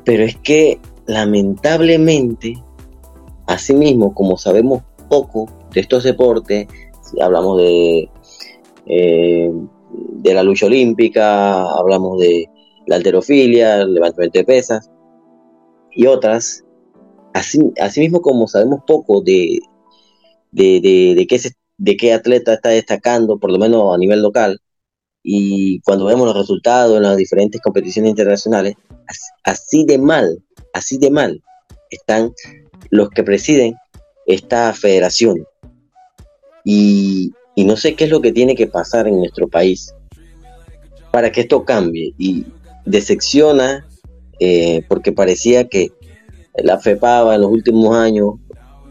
[0.03, 2.61] Pero es que lamentablemente,
[3.47, 6.67] asimismo, como sabemos poco de estos deportes,
[7.21, 8.09] hablamos de,
[8.85, 9.51] eh,
[9.91, 12.49] de la lucha olímpica, hablamos de
[12.85, 14.91] la alterofilia, el levantamiento de pesas
[15.91, 16.65] y otras,
[17.33, 19.59] así, asimismo como sabemos poco de,
[20.51, 20.79] de,
[21.15, 21.39] de, qué
[21.77, 24.59] de qué atleta está destacando, por lo menos a nivel local,
[25.23, 28.75] y cuando vemos los resultados en las diferentes competiciones internacionales,
[29.43, 30.41] así de mal,
[30.73, 31.41] así de mal
[31.89, 32.33] están
[32.89, 33.75] los que presiden
[34.25, 35.45] esta federación.
[36.63, 39.93] Y, no sé qué es lo que tiene que pasar en nuestro país
[41.11, 42.13] para que esto cambie.
[42.17, 42.45] Y
[42.85, 43.85] decepciona
[44.39, 45.89] eh, porque parecía que
[46.63, 48.35] la FEPAVA en los últimos años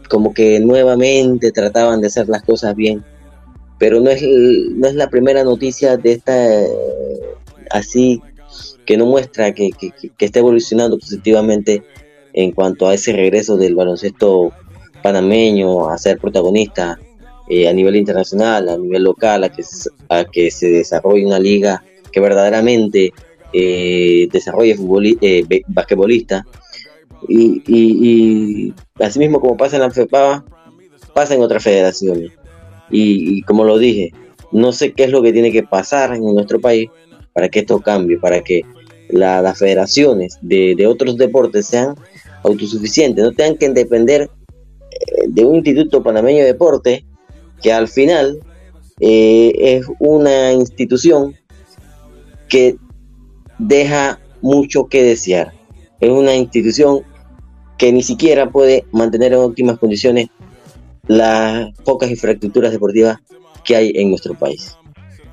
[0.09, 3.03] como que nuevamente trataban de hacer las cosas bien
[3.77, 6.33] pero no es, no es la primera noticia de esta
[7.71, 8.21] así
[8.85, 11.83] que no muestra que, que, está evolucionando positivamente
[12.33, 14.51] en cuanto a ese regreso del baloncesto
[15.03, 16.99] panameño a ser protagonista
[17.49, 19.63] eh, a nivel internacional, a nivel local, a que,
[20.09, 23.13] a que se desarrolle una liga que verdaderamente
[23.53, 24.75] eh, desarrolle
[25.21, 26.45] eh, basquetbolista.
[27.27, 30.43] Y, y, así mismo como pasa en la FEPA,
[31.13, 32.31] pasa en otras federaciones.
[32.89, 34.11] Y, como lo dije,
[34.51, 36.89] no sé qué es lo que tiene que pasar en nuestro país
[37.33, 38.61] para que esto cambie, para que
[39.09, 41.95] las federaciones de, otros deportes sean
[42.43, 44.29] autosuficientes, no tengan que depender
[44.91, 47.05] eh, de un instituto panameño de deporte
[47.61, 48.39] que al final
[48.99, 51.35] eh, es una institución
[52.47, 52.75] que
[53.57, 55.53] deja mucho que desear.
[55.99, 57.01] Es una institución
[57.79, 60.27] que ni siquiera puede mantener en óptimas condiciones
[61.07, 63.17] las pocas infraestructuras deportivas
[63.63, 64.77] que hay en nuestro país.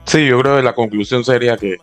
[0.05, 1.77] Sí, yo creo que la conclusión sería que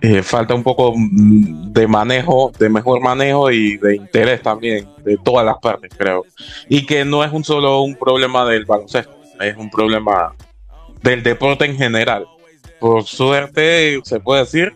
[0.00, 5.16] eh, falta un poco mm, de manejo, de mejor manejo y de interés también de
[5.16, 6.24] todas las partes, creo.
[6.68, 10.34] Y que no es un solo un problema del baloncesto, es un problema
[11.02, 12.26] del deporte en general.
[12.78, 14.72] Por suerte, se puede decir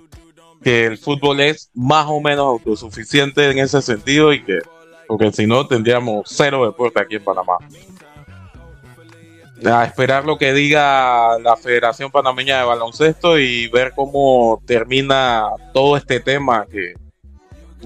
[0.63, 4.59] que el fútbol es más o menos autosuficiente en ese sentido y que
[5.09, 7.57] porque si no tendríamos cero deporte aquí en Panamá.
[9.65, 15.97] A esperar lo que diga la Federación Panameña de Baloncesto y ver cómo termina todo
[15.97, 16.95] este tema que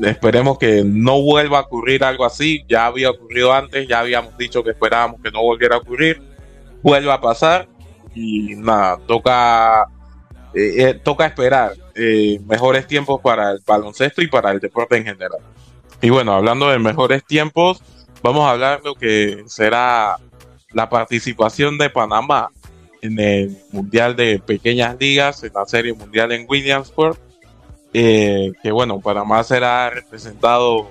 [0.02, 2.62] esperemos que no vuelva a ocurrir algo así.
[2.68, 6.20] Ya había ocurrido antes, ya habíamos dicho que esperábamos que no volviera a ocurrir.
[6.82, 7.68] Vuelva a pasar
[8.14, 9.84] y nada, toca,
[10.52, 15.04] eh, eh, toca esperar eh, mejores tiempos para el baloncesto y para el deporte en
[15.04, 15.40] general.
[16.00, 17.82] Y bueno, hablando de mejores tiempos,
[18.22, 20.16] vamos a hablar de lo que será
[20.72, 22.50] la participación de Panamá
[23.02, 27.18] en el Mundial de Pequeñas Ligas, en la Serie Mundial en Williamsport.
[27.94, 30.88] Eh, que bueno, Panamá será representado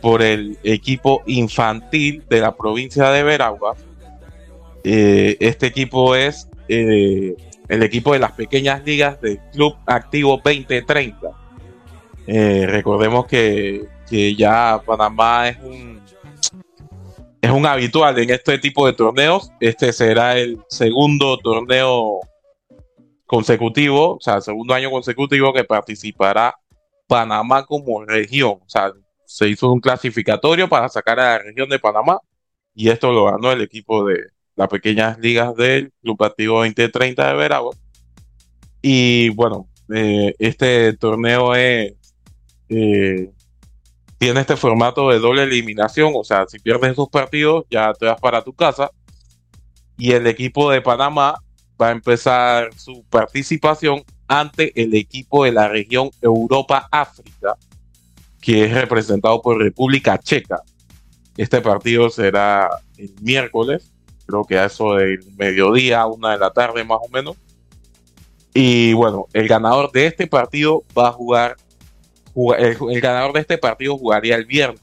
[0.00, 3.78] por el equipo infantil de la provincia de Veraguas.
[4.82, 7.36] Eh, este equipo es eh,
[7.70, 11.28] el equipo de las pequeñas ligas del Club Activo 2030.
[12.26, 16.00] recordemos que que ya Panamá es un
[17.40, 19.50] es un habitual en este tipo de torneos.
[19.60, 22.20] Este será el segundo torneo
[23.24, 26.54] consecutivo, o sea, el segundo año consecutivo que participará
[27.06, 28.58] Panamá como región.
[28.60, 28.92] O sea,
[29.24, 32.18] se hizo un clasificatorio para sacar a la región de Panamá
[32.74, 34.18] y esto lo ganó el equipo de
[34.60, 37.74] las pequeñas ligas del Club Activo 2030 de Veragua.
[38.82, 41.94] Y bueno, eh, este torneo es,
[42.68, 43.30] eh,
[44.18, 48.20] tiene este formato de doble eliminación, o sea, si pierdes dos partidos ya te vas
[48.20, 48.90] para tu casa
[49.96, 51.42] y el equipo de Panamá
[51.80, 57.56] va a empezar su participación ante el equipo de la región Europa-África,
[58.42, 60.60] que es representado por República Checa.
[61.38, 63.90] Este partido será el miércoles,
[64.30, 67.36] creo que a eso del mediodía, una de la tarde más o menos.
[68.54, 71.56] Y bueno, el ganador de este partido va a jugar,
[72.58, 74.80] el, ganador de este partido jugaría el viernes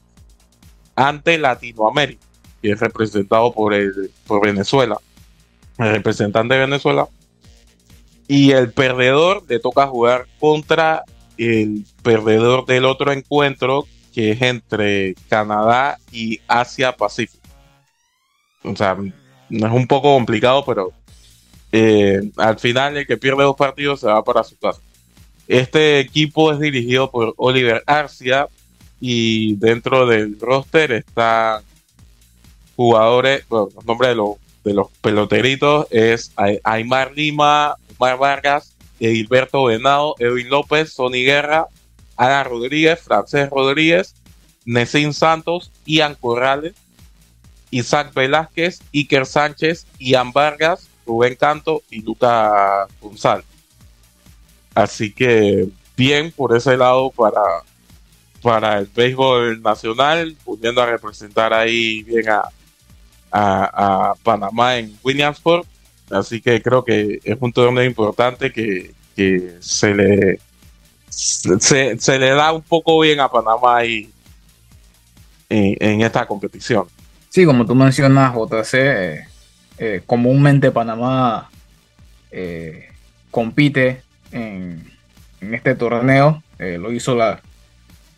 [0.94, 2.24] ante Latinoamérica,
[2.62, 4.98] que es representado por, el, por Venezuela,
[5.78, 7.08] el representante de Venezuela.
[8.26, 11.04] Y el perdedor le toca jugar contra
[11.38, 17.48] el perdedor del otro encuentro, que es entre Canadá y Asia Pacífico.
[18.64, 18.96] O sea,
[19.50, 20.92] es un poco complicado, pero
[21.72, 24.80] eh, al final el que pierde dos partidos se va para su casa.
[25.46, 28.48] Este equipo es dirigido por Oliver Arcia
[29.00, 31.62] y dentro del roster están
[32.76, 36.32] jugadores, bueno, los nombres de los, de los peloteritos es
[36.64, 41.66] Aymar Lima, Omar Vargas, Edilberto Venado, Edwin López, Sonny Guerra,
[42.16, 44.14] Ana Rodríguez, Francés Rodríguez,
[44.64, 46.74] Nessin Santos, Ian Corrales,
[47.70, 53.46] Isaac Velázquez, Iker Sánchez, Ian Vargas, Rubén Canto y Luca González.
[54.74, 57.42] Así que bien por ese lado para,
[58.42, 62.48] para el béisbol nacional, pudiendo a representar ahí bien a,
[63.32, 65.66] a, Panamá en Williamsport.
[66.10, 68.94] Así que creo que es un torneo importante que,
[69.60, 70.38] se le
[71.08, 74.12] se, se, le da un poco bien a Panamá en,
[75.48, 76.86] en esta competición.
[77.28, 79.26] Sí, como tú mencionas, JC,
[79.78, 81.50] eh, comúnmente Panamá
[82.30, 82.88] eh,
[83.30, 84.02] compite
[84.32, 84.90] en,
[85.40, 87.16] este torneo, eh, lo hizo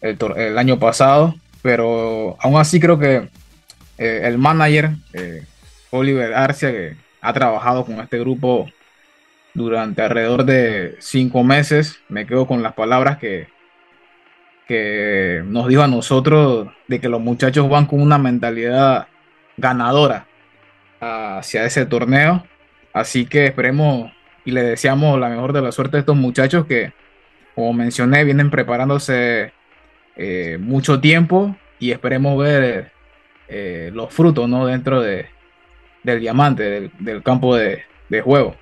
[0.01, 3.29] el, año pasado, pero aún así creo que
[3.99, 4.93] el manager,
[5.91, 8.71] Oliver Arcia, que ha trabajado con este grupo
[9.53, 13.49] durante alrededor de cinco meses, me quedo con las palabras que,
[14.71, 19.09] que nos dijo a nosotros de que los muchachos van con una mentalidad
[19.57, 20.29] ganadora
[21.01, 22.45] hacia ese torneo.
[22.93, 24.13] Así que esperemos
[24.45, 26.93] y le deseamos la mejor de la suerte a estos muchachos que,
[27.57, 29.53] como mencioné, vienen preparándose
[30.15, 32.93] eh, mucho tiempo y esperemos ver
[33.49, 34.67] eh, los frutos ¿no?
[34.67, 35.27] dentro de,
[36.05, 37.83] del diamante, del, campo de,
[38.23, 38.55] juego.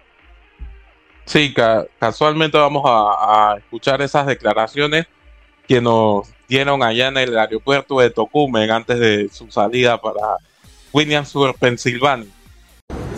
[1.27, 1.55] Sí,
[1.99, 5.07] casualmente vamos a, escuchar esas declaraciones
[5.69, 10.39] que nos dieron allá en el aeropuerto de Tocumen antes de su salida para
[10.93, 12.27] Williamsburg, Pensilvania.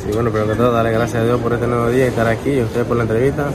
[0.05, 2.27] Sí, bueno, pero que todo, darle gracias a Dios por este nuevo día y estar
[2.27, 3.51] aquí y ustedes por la entrevista.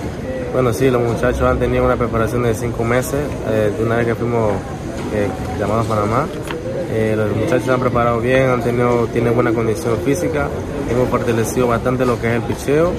[0.54, 3.20] Bueno, sí, los muchachos han tenido una preparación de cinco meses,
[3.50, 4.54] eh, de una vez que fuimos
[5.14, 5.28] eh,
[5.60, 6.28] llamados a Panamá.
[6.92, 10.48] Eh, los muchachos se han preparado bien, han tenido, tienen buena condición física,
[10.90, 12.94] hemos fortalecido bastante lo que es el picheo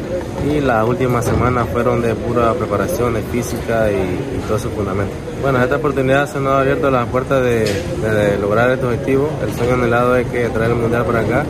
[0.48, 5.14] y las últimas semanas fueron de pura preparación de física y, y todo su fundamento.
[5.42, 9.30] Bueno, esta oportunidad se nos ha abierto las puertas de, lograr este objetivo.
[9.42, 11.44] El sueño anhelado es que traer el mundial para acá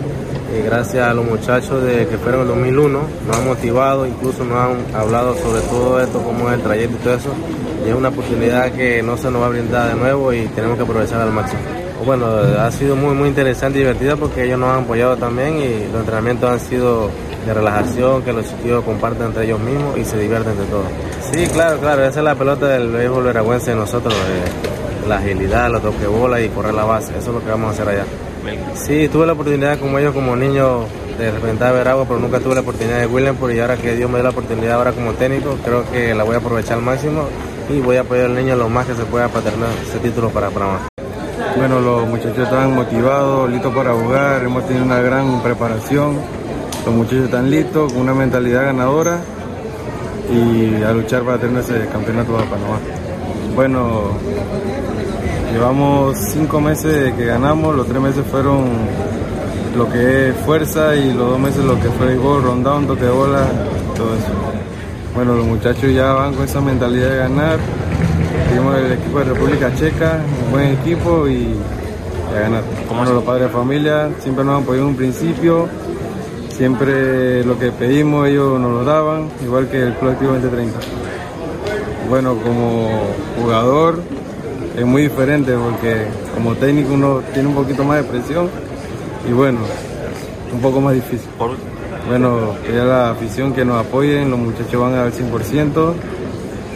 [0.54, 4.58] y gracias a los muchachos de que fueron en 2001 nos han motivado, incluso nos
[4.58, 7.30] han hablado sobre todo esto, cómo es el trayecto y todo eso.
[7.86, 10.76] Y es una oportunidad que no se nos va a brindar de nuevo y tenemos
[10.76, 11.85] que aprovechar al máximo.
[12.06, 12.24] Bueno,
[12.60, 16.02] ha sido muy muy interesante y divertida porque ellos nos han apoyado también y los
[16.02, 17.10] entrenamientos han sido
[17.44, 20.84] de relajación, que los chicos comparten entre ellos mismos y se divierten de todo.
[21.32, 25.68] Sí, claro, claro, esa es la pelota del béisbol veragüense de nosotros, eh, la agilidad,
[25.68, 28.04] los toque bola y correr la base, eso es lo que vamos a hacer allá.
[28.76, 30.84] Sí, tuve la oportunidad como ellos como niño
[31.18, 34.08] de representar a Veragua, pero nunca tuve la oportunidad de William, y ahora que Dios
[34.08, 37.26] me dio la oportunidad ahora como técnico, creo que la voy a aprovechar al máximo
[37.68, 40.30] y voy a apoyar al niño lo más que se pueda para tener ese título
[40.30, 40.86] para Panamá.
[41.56, 46.16] Bueno, los muchachos están motivados, listos para jugar, hemos tenido una gran preparación,
[46.84, 49.18] los muchachos están listos, con una mentalidad ganadora
[50.30, 52.78] y a luchar para tener ese campeonato para Panamá.
[53.54, 54.16] Bueno,
[55.56, 58.66] Llevamos cinco meses que ganamos, los tres meses fueron
[59.74, 63.06] lo que es fuerza y los dos meses lo que fue el gol, rundown, toque
[63.06, 63.46] de bola,
[63.96, 64.34] todo eso.
[65.14, 67.58] Bueno, los muchachos ya van con esa mentalidad de ganar.
[68.48, 71.54] Tenemos el equipo de República Checa, un buen equipo y
[72.34, 72.62] a ganar.
[72.88, 75.68] Como los padres de familia siempre nos han apoyado en un principio,
[76.50, 80.78] siempre lo que pedimos ellos nos lo daban, igual que el Club Activo 2030.
[82.08, 83.02] Bueno, como
[83.40, 84.00] jugador
[84.76, 88.48] es muy diferente porque como técnico uno tiene un poquito más de presión
[89.28, 89.58] y bueno,
[90.52, 91.28] un poco más difícil.
[92.08, 95.92] Bueno, ya la afición que nos apoyen, los muchachos van al 100%,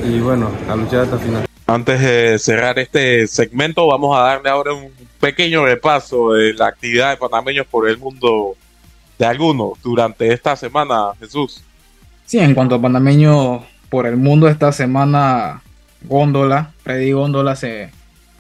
[0.05, 1.50] y bueno, a luchar hasta el final.
[1.71, 4.91] Antes de cerrar este segmento, vamos a darle ahora un
[5.21, 8.57] pequeño repaso de la actividad de panameños por el mundo
[9.17, 11.63] de algunos durante esta semana, Jesús.
[12.27, 15.63] Sí, en cuanto a panameños por el mundo esta semana,
[16.03, 17.91] Góndola, Freddy Góndola se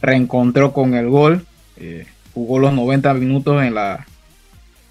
[0.03, 4.09] reencontró con el gol, eh, jugó los 90 minutos en la,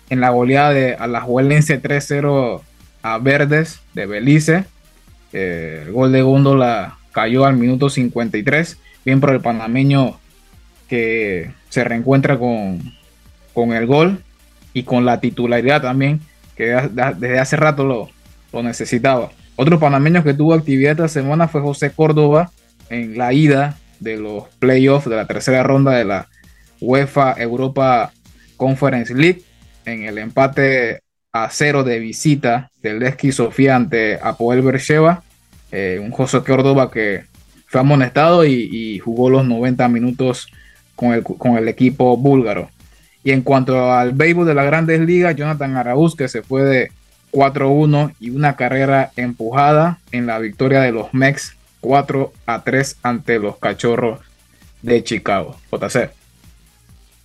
[0.10, 2.62] en la goleada de Alajuelense 3-0
[3.02, 4.64] a Verdes de Belice.
[5.34, 10.20] Eh, el gol de Góndola cayó al minuto 53, bien por el panameño
[10.88, 12.93] que se reencuentra con,
[13.53, 14.24] con el gol
[14.74, 16.20] y con la titularidad también,
[16.55, 18.10] que desde hace rato lo,
[18.51, 19.32] lo necesitaba.
[19.55, 22.51] Otro panameño que tuvo actividad esta semana fue José Córdoba
[22.89, 26.28] en la ida de los playoffs de la tercera ronda de la
[26.80, 28.14] UEFA Europa
[28.57, 29.43] Conference League
[29.86, 31.01] en el empate
[31.32, 35.24] a cero de visita del Leski Sofía ante Apoel Bercheva.
[35.72, 37.26] Eh, un José Córdoba que
[37.68, 40.48] fue amonestado y, jugó los 90 minutos
[40.96, 42.70] con el, con el, equipo búlgaro.
[43.24, 46.92] Y en cuanto al béisbol de las grandes ligas, Jonathan Arauz, que se fue de
[47.32, 53.40] 4-1 y una carrera empujada en la victoria de los Mex 4 a 3 ante
[53.40, 54.20] los Cachorros
[54.82, 55.58] de Chicago.
[55.72, 56.12] JC.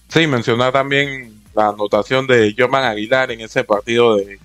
[0.09, 4.39] Sí, mencionar también la anotación de Jorman Aguilar en ese partido de,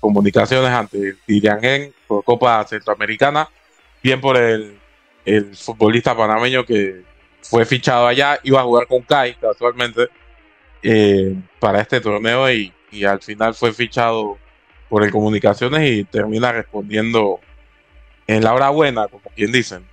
[0.00, 3.48] comunicaciones ante Tiriangén por Copa Centroamericana.
[4.02, 4.78] Bien por el,
[5.54, 7.02] futbolista panameño que
[7.42, 10.08] fue fichado allá, iba a jugar con CAI casualmente
[10.82, 14.38] eh, para este torneo y, y al final fue fichado
[14.88, 17.40] por el Comunicaciones y termina respondiendo
[18.26, 19.84] en la hora buena, como quien dicen.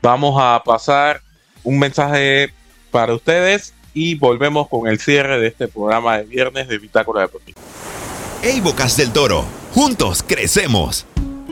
[0.00, 1.20] Vamos a pasar
[1.64, 2.52] un mensaje
[2.90, 7.60] para ustedes y volvemos con el cierre de este programa de viernes de Bitácora Deportiva.
[8.40, 11.06] Hey Bocas del Toro, juntos crecemos.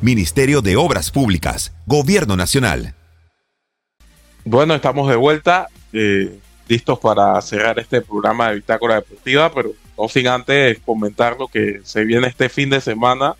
[0.00, 2.94] Ministerio de Obras Públicas, Gobierno Nacional.
[4.44, 5.68] Bueno, estamos de vuelta.
[5.92, 6.38] Eh,
[6.68, 11.80] listos para cerrar este programa de Bitácora Deportiva, pero no sin antes comentar lo que
[11.82, 13.34] se viene este fin de semana,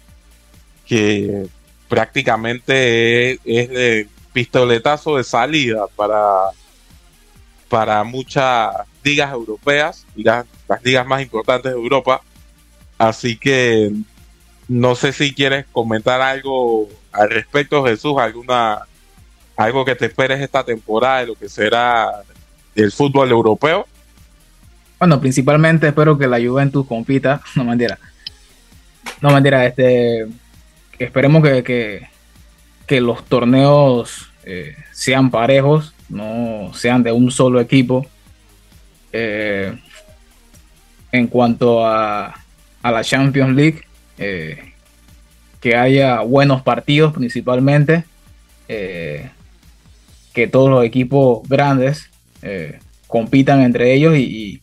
[0.86, 1.46] que
[1.88, 6.50] prácticamente es, el pistoletazo de salida para,
[7.68, 12.22] para muchas ligas europeas, las, las ligas más importantes de Europa.
[12.96, 13.92] Así que
[14.68, 18.82] no sé si quieres comentar algo al respecto, Jesús, alguna
[19.58, 22.22] algo que te esperes esta temporada de lo que será
[22.76, 23.86] el fútbol europeo?
[25.00, 27.40] Bueno, principalmente espero que la Juventus compita.
[27.56, 27.98] No mentira.
[29.20, 30.26] No mentira, este.
[30.98, 32.08] Esperemos que,
[32.86, 38.06] que, los torneos eh, sean parejos, no sean de un solo equipo.
[39.12, 39.76] Eh,
[41.10, 42.34] en cuanto a,
[42.82, 43.82] a, la Champions League,
[44.18, 44.72] eh,
[45.60, 48.04] que haya buenos partidos principalmente,
[48.66, 52.10] que todos los equipos grandes
[52.42, 54.60] eh, compitan entre ellos y,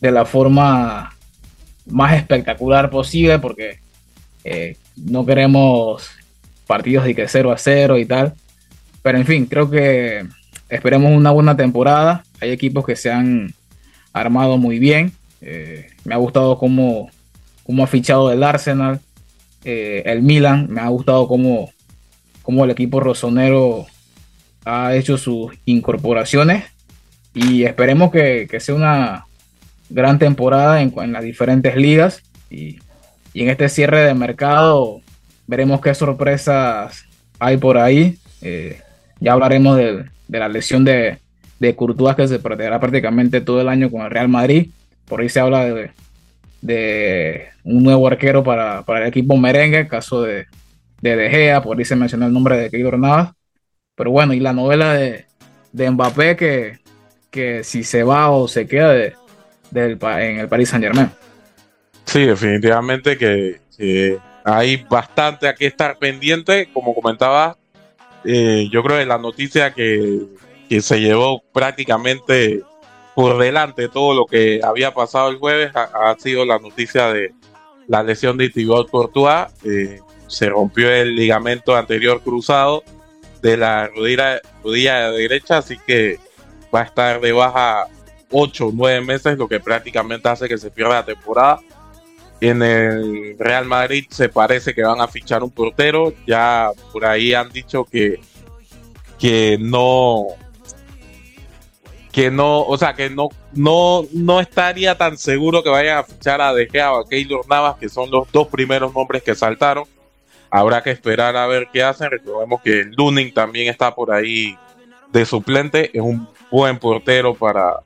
[0.00, 1.16] de la forma
[1.86, 3.78] más espectacular posible porque
[4.42, 6.10] eh, no queremos
[6.66, 8.34] partidos de que 0 a 0 y tal.
[9.00, 10.26] Pero en fin, creo que
[10.68, 12.24] esperemos una buena temporada.
[12.40, 13.54] Hay equipos que se han
[14.12, 15.12] armado muy bien.
[15.40, 17.08] Eh, me ha gustado cómo,
[17.64, 19.00] cómo, ha fichado el Arsenal,
[19.64, 20.66] el Milan.
[20.70, 21.70] Me ha gustado cómo,
[22.42, 23.86] cómo el equipo rosonero
[24.64, 26.64] ha hecho sus incorporaciones
[27.34, 29.26] y esperemos que, sea una
[29.90, 32.78] gran temporada en, las diferentes ligas y,
[33.34, 35.00] en este cierre de mercado
[35.46, 37.06] veremos qué sorpresas
[37.38, 38.18] hay por ahí.
[38.42, 38.80] Eh,
[39.20, 41.18] ya hablaremos de, la lesión de,
[41.58, 44.70] de Courtois que se perderá prácticamente todo el año con el Real Madrid.
[45.06, 45.90] Por ahí se habla de,
[46.62, 50.46] un nuevo arquero para, el equipo merengue, caso de,
[51.00, 53.32] de De Gea, por ahí se mencionó el nombre de Keylor Navas.
[53.94, 55.26] Pero bueno, y la novela de,
[55.72, 56.82] de Mbappé que
[57.32, 59.14] que si se va o se queda de,
[59.74, 61.10] en el Paris Saint Germain.
[62.04, 63.58] Sí, definitivamente que,
[64.44, 66.68] hay bastante a que estar pendiente.
[66.72, 67.56] Como comentaba,
[68.24, 70.20] eh, yo creo que la noticia que,
[70.80, 72.62] se llevó prácticamente
[73.14, 77.34] por delante todo lo que había pasado el jueves ha, sido la noticia de
[77.88, 79.48] la lesión de Thibaut Courtois.
[79.64, 82.82] Eh, se rompió el ligamento anterior cruzado
[83.42, 86.18] de la rodilla, rodilla derecha, así que
[86.74, 87.86] va a estar de baja
[88.30, 91.60] 8 o 9 meses, lo que prácticamente hace que se pierda la temporada.
[92.40, 96.12] En el Real Madrid se parece que van a fichar un portero.
[96.26, 98.20] Ya por ahí han dicho que,
[99.18, 100.26] que no.
[102.12, 106.40] Que no, o sea, que no, no, no estaría tan seguro que vayan a fichar
[106.42, 109.84] a De Gea o a Keylor Navas, que son los dos primeros nombres que saltaron.
[110.50, 112.10] Habrá que esperar a ver qué hacen.
[112.10, 114.58] Recordemos que Luning también está por ahí
[115.10, 115.90] de suplente.
[115.96, 117.80] Es un buen portero para,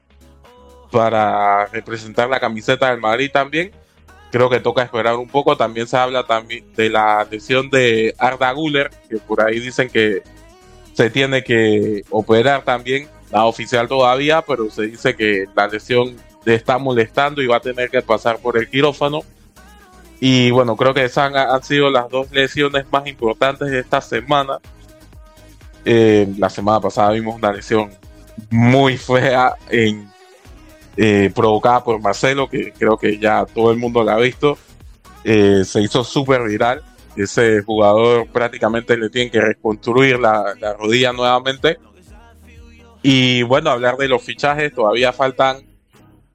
[0.91, 3.71] para representar la camiseta del Madrid también.
[4.33, 5.57] Creo que toca esperar un poco.
[5.57, 10.25] También se habla también de la lesión de Arda Guller, que por ahí dicen que
[10.93, 13.09] se tiene que operar también.
[13.31, 17.61] La oficial todavía, pero se dice que la lesión le está molestando y va a
[17.61, 19.23] tener que pasar por el quirófano.
[20.21, 24.59] Y bueno, creo que esas han, sido las dos lesiones más importantes de esta semana.
[25.85, 27.91] Eh, la semana pasada vimos una lesión
[28.51, 30.11] muy fea en,
[30.97, 34.57] eh, provocada por Marcelo, que creo que ya todo el mundo la ha visto.
[35.25, 36.83] Eh, se hizo súper viral.
[37.17, 41.79] Ese jugador prácticamente le tiene que reconstruir la, la rodilla nuevamente.
[43.09, 45.59] Y bueno, hablar de los fichajes, todavía faltan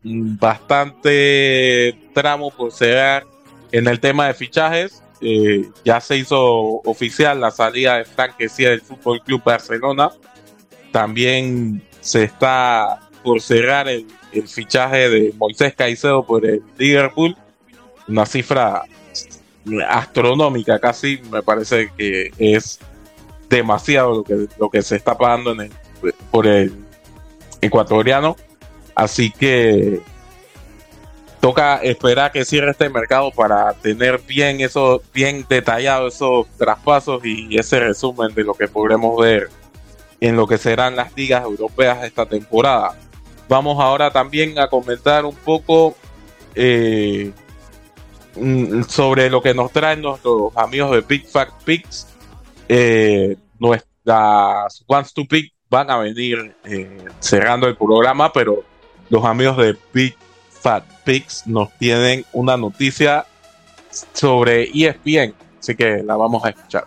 [0.04, 3.26] bastante tramo por cerrar
[3.74, 8.80] en el tema de fichajes, eh, ya se hizo oficial la salida de Frank del
[8.80, 10.12] Fútbol Club Barcelona.
[10.94, 14.08] También se está por cerrar el,
[14.48, 17.36] fichaje de Moisés Caicedo por el Liverpool.
[18.08, 18.84] Una cifra
[19.90, 22.80] astronómica casi, me parece que es
[23.50, 25.72] demasiado lo que, lo que se está pagando en el,
[26.30, 26.74] por el
[27.62, 28.36] ecuatoriano.
[28.96, 30.02] Así que
[31.40, 37.58] toca esperar que cierre este mercado para tener bien eso, bien detallado esos traspasos y
[37.58, 39.50] ese resumen de lo que podremos ver
[40.20, 42.96] en lo que serán las ligas europeas esta temporada.
[43.50, 45.96] Vamos ahora también a comentar un poco
[46.54, 47.32] eh,
[48.36, 52.08] mm, sobre lo que nos traen nuestros amigos de Big Fact Picks.
[52.70, 58.64] Eh, nuestras Ones to Pick van a venir eh, cerrando el programa, pero
[59.10, 60.16] los amigos de Big
[60.50, 63.26] Fat Picks nos tienen una noticia
[64.14, 66.86] sobre ESPN, así que la vamos a escuchar.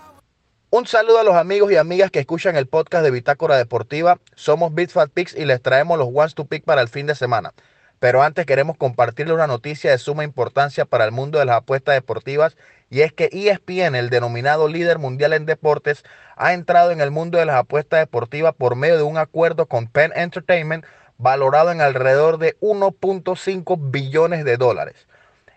[0.69, 4.19] Un saludo a los amigos y amigas que escuchan el podcast de Bitácora Deportiva.
[4.35, 7.55] Somos Fat Picks y les traemos los Ones to Pick para el fin de semana.
[8.01, 11.95] Pero antes queremos compartirles una noticia de suma importancia para el mundo de las apuestas
[11.95, 12.55] deportivas
[12.95, 16.05] y es que ESPN, el denominado líder mundial en deportes,
[16.37, 19.89] ha entrado en el mundo de las apuestas deportivas por medio de un acuerdo con
[19.89, 20.85] Penn Entertainment
[21.19, 25.09] valorado en alrededor de 1.5 billones de dólares.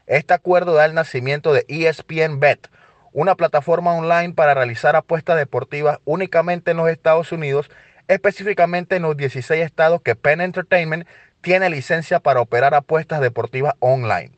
[0.08, 2.70] Este acuerdo da el nacimiento de ESPN Bet,
[3.14, 7.70] una plataforma online para realizar apuestas deportivas únicamente en los Estados Unidos,
[8.08, 11.08] específicamente en los 16 estados que Penn Entertainment
[11.42, 14.37] tiene licencia para operar apuestas deportivas online.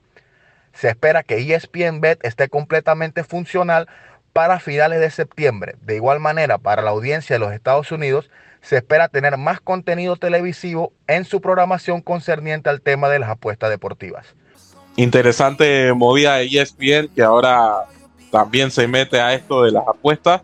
[0.73, 3.87] Se espera que ESPN Bet esté completamente funcional
[4.33, 5.75] para finales de septiembre.
[5.81, 8.29] De igual manera, para la audiencia de los Estados Unidos,
[8.61, 13.69] se espera tener más contenido televisivo en su programación concerniente al tema de las apuestas
[13.69, 14.35] deportivas.
[14.95, 17.85] Interesante movida de ESPN que ahora
[18.31, 20.41] también se mete a esto de las apuestas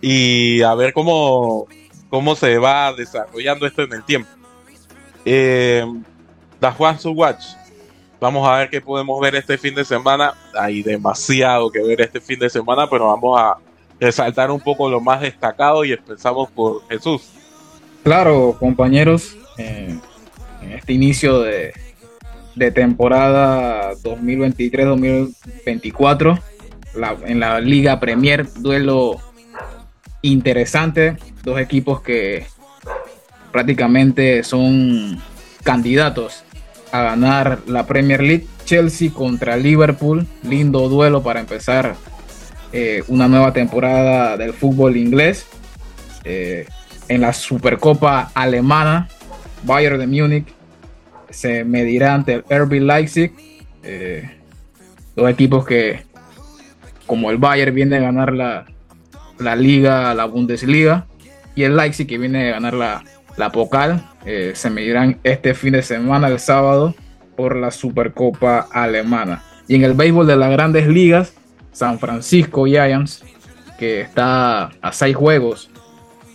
[0.00, 1.66] y a ver cómo,
[2.10, 4.28] cómo se va desarrollando esto en el tiempo.
[5.24, 5.84] Eh,
[6.60, 6.68] The
[7.02, 7.44] to Watch.
[8.20, 10.32] Vamos a ver qué podemos ver este fin de semana.
[10.58, 13.56] Hay demasiado que ver este fin de semana, pero vamos a
[14.00, 17.28] resaltar un poco lo más destacado y empezamos por Jesús.
[18.02, 19.94] Claro, compañeros, eh,
[20.62, 21.74] en este inicio de,
[22.74, 26.40] temporada 2023-2024,
[27.26, 29.18] en la Liga Premier, duelo
[30.22, 32.46] interesante, dos equipos que
[33.52, 35.20] prácticamente son
[35.62, 36.45] candidatos
[37.00, 38.46] a ganar la Premier League.
[38.64, 41.94] Chelsea contra Liverpool, lindo duelo para empezar
[42.72, 45.46] eh, una nueva temporada del fútbol inglés.
[46.24, 46.66] Eh,
[47.08, 49.08] en la Supercopa alemana,
[49.62, 50.46] Bayern de Múnich
[51.30, 53.32] se medirá ante el RB Leipzig.
[53.84, 54.28] Eh,
[55.14, 56.02] dos equipos que,
[57.06, 58.66] como el Bayern, viene a ganar la,
[59.38, 61.06] la Liga, la Bundesliga,
[61.54, 63.04] y el Leipzig que viene a ganar la,
[63.36, 66.94] la Pokal, eh, se medirán este fin de semana, el sábado,
[67.36, 69.42] por la Supercopa alemana.
[69.68, 71.34] Y en el béisbol de las grandes ligas,
[71.72, 73.24] San Francisco Giants,
[73.78, 75.70] que está a seis juegos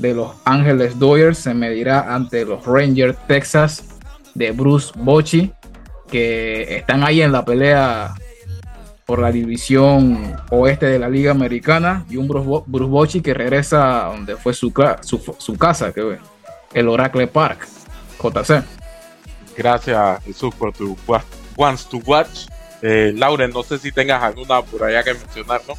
[0.02, 4.00] de Los Ángeles Dodgers se medirá ante los Rangers Texas
[4.34, 5.52] de Bruce Bochy,
[6.10, 8.16] que están ahí en la pelea
[9.06, 14.36] por la división oeste de la Liga Americana y un Bruce Bochy que regresa donde
[14.38, 16.18] fue su casa, que
[16.74, 17.68] el Oracle Park,
[18.22, 18.64] JC.
[19.58, 20.96] Gracias Jesús por tu
[21.58, 22.48] Wants to Watch.
[22.82, 25.76] Eh, Lauren, no sé si tengas alguna por allá que mencionar, ¿no?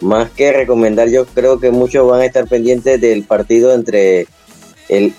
[0.00, 4.26] Más que recomendar, yo creo que muchos van a estar pendientes del partido entre
[4.88, 5.14] el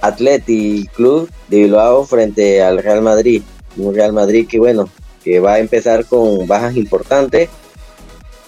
[0.00, 3.42] Atleti Club de Bilbao frente al Real Madrid.
[3.76, 4.88] Un Real Madrid que, bueno,
[5.22, 7.48] que va a empezar con bajas importantes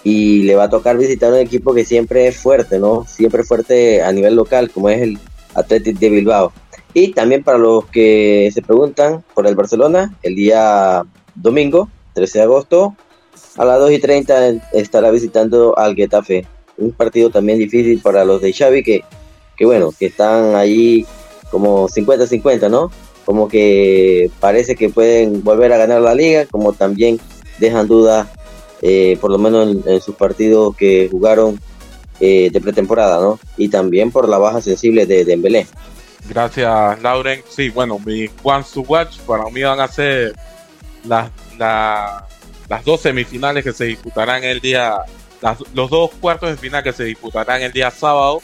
[0.02, 3.06] y le va a tocar visitar un equipo que siempre es fuerte, ¿no?
[3.06, 5.18] Siempre fuerte a nivel local, como es el
[5.55, 6.52] Athletic de Bilbao.
[6.93, 11.05] Y también para los que se preguntan por el Barcelona, el día
[11.35, 12.97] domingo, 13 de agosto,
[13.56, 16.47] a las 2 y 30 estará visitando al Getafe.
[16.78, 19.05] Un partido también difícil para los de Xavi que,
[19.56, 21.06] que bueno, que están ahí
[21.51, 22.90] como 50-50, ¿no?
[23.24, 27.20] Como que parece que pueden volver a ganar la liga, como también
[27.59, 28.28] dejan dudas,
[28.82, 31.60] eh, por lo menos en, sus partidos que jugaron
[32.20, 33.38] eh, de pretemporada, ¿no?
[33.56, 35.66] Y también por la baja sensible de Dembélé.
[36.28, 37.42] Gracias, Lauren.
[37.48, 40.34] Sí, bueno, mi One to Watch para mí van a ser
[41.05, 44.97] las, las dos semifinales que se disputarán el día,
[45.74, 48.40] los dos cuartos de final que se disputarán el día sábado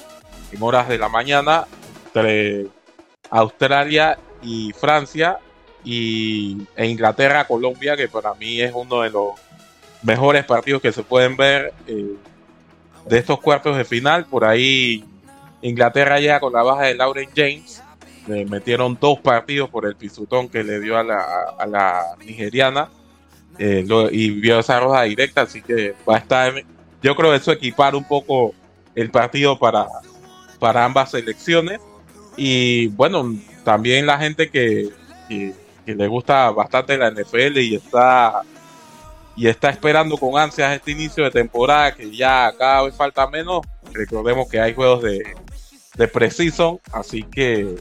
[0.50, 1.66] en horas de la mañana
[2.06, 2.66] entre
[3.30, 5.38] Australia y Francia
[5.84, 9.34] y, e Inglaterra, Colombia, que para mí es uno de los
[10.02, 12.16] mejores partidos que se pueden ver eh,
[13.08, 14.26] de estos cuartos de final.
[14.26, 15.04] Por ahí
[15.62, 17.82] Inglaterra llega con la baja de Lauren James.
[18.26, 21.24] Metieron dos partidos por el pisotón que le dio a la,
[21.58, 22.88] a la nigeriana.
[23.58, 26.54] Eh, y vio esa roja directa, así que va a estar.
[27.02, 28.54] Yo creo que eso equipar un poco
[28.94, 29.86] el partido para,
[30.58, 31.80] para ambas selecciones.
[32.36, 33.34] Y bueno,
[33.64, 34.90] también la gente que,
[35.86, 38.42] le gusta bastante la NFL y está
[39.36, 43.60] y está esperando con ansias este inicio de temporada que ya cada vez falta menos.
[43.92, 45.22] Recordemos que hay juegos de,
[45.94, 47.76] de Precision, así que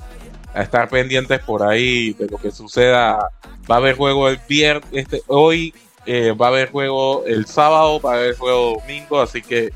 [0.53, 3.32] a estar pendientes por ahí de lo que suceda.
[3.69, 5.73] Va a haber juego el viernes, este, hoy
[6.06, 9.72] eh, va a haber juego el sábado, va a haber juego domingo, así que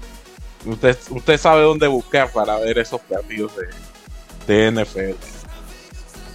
[0.65, 5.15] usted, usted sabe dónde buscar para ver esos partidos de, de NFL.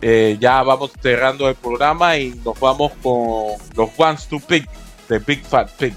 [0.00, 4.68] Eh, ya vamos cerrando el programa y nos vamos con los Ones to Pick
[5.08, 5.96] de Big Fat Pigs.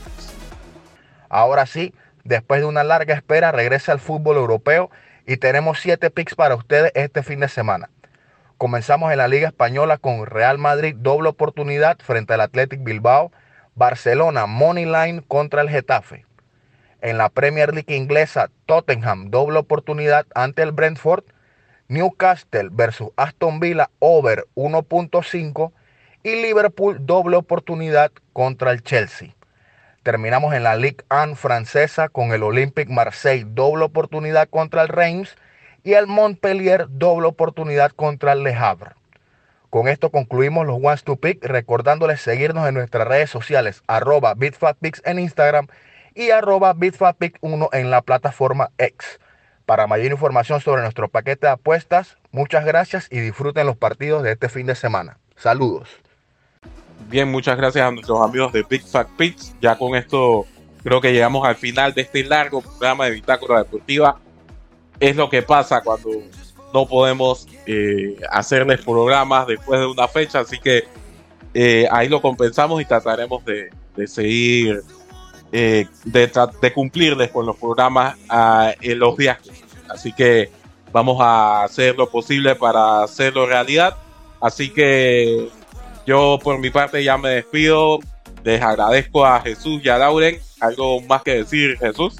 [1.29, 1.93] Ahora sí,
[2.23, 4.89] después de una larga espera, regresa al fútbol europeo
[5.25, 7.89] y tenemos siete picks para ustedes este fin de semana.
[8.57, 13.31] Comenzamos en la Liga Española con Real Madrid, doble oportunidad frente al Athletic Bilbao,
[13.75, 16.25] Barcelona, Money Line contra el Getafe.
[17.01, 21.25] En la Premier League inglesa, Tottenham, doble oportunidad ante el Brentford
[21.87, 25.71] Newcastle versus Aston Villa over 1.5
[26.27, 29.29] y Liverpool doble oportunidad contra el Chelsea.
[30.03, 35.37] Terminamos en la Ligue 1 francesa con el Olympique Marseille doble oportunidad contra el Reims
[35.85, 38.91] y el Montpellier doble oportunidad contra el Le Havre.
[39.69, 44.35] Con esto concluimos los Ones to Pick, recordándoles seguirnos en nuestras redes sociales, arroba
[45.05, 45.67] en Instagram
[46.13, 49.21] y arroba BitFatPix1 en la plataforma X.
[49.65, 54.33] Para mayor información sobre nuestro paquete de apuestas, muchas gracias y disfruten los partidos de
[54.33, 55.19] este fin de semana.
[55.37, 56.01] Saludos.
[57.09, 59.55] Bien, muchas gracias a nuestros amigos de Big Fat Pits.
[59.61, 60.45] Ya con esto
[60.83, 64.19] creo que llegamos al final de este largo programa de Bitácora Deportiva.
[64.99, 66.09] Es lo que pasa cuando
[66.73, 70.83] no podemos eh, hacerles programas después de una fecha, así que
[71.53, 73.69] eh, ahí lo compensamos y trataremos de,
[74.07, 74.81] seguir,
[75.51, 79.37] eh, de, de, cumplirles con los programas ah, en los días
[79.89, 80.51] Así que
[80.91, 83.95] vamos a hacer lo posible para hacerlo realidad.
[84.41, 85.49] Así que
[86.07, 87.99] yo por mi parte ya me despido.
[88.43, 90.37] Les agradezco a Jesús y a Lauren.
[90.61, 92.15] ¿Algo más que decir, Jesús?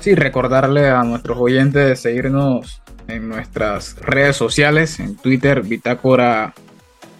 [0.00, 6.54] Sí, recordarle a nuestros oyentes de seguirnos en nuestras redes sociales, en Twitter, Bitácora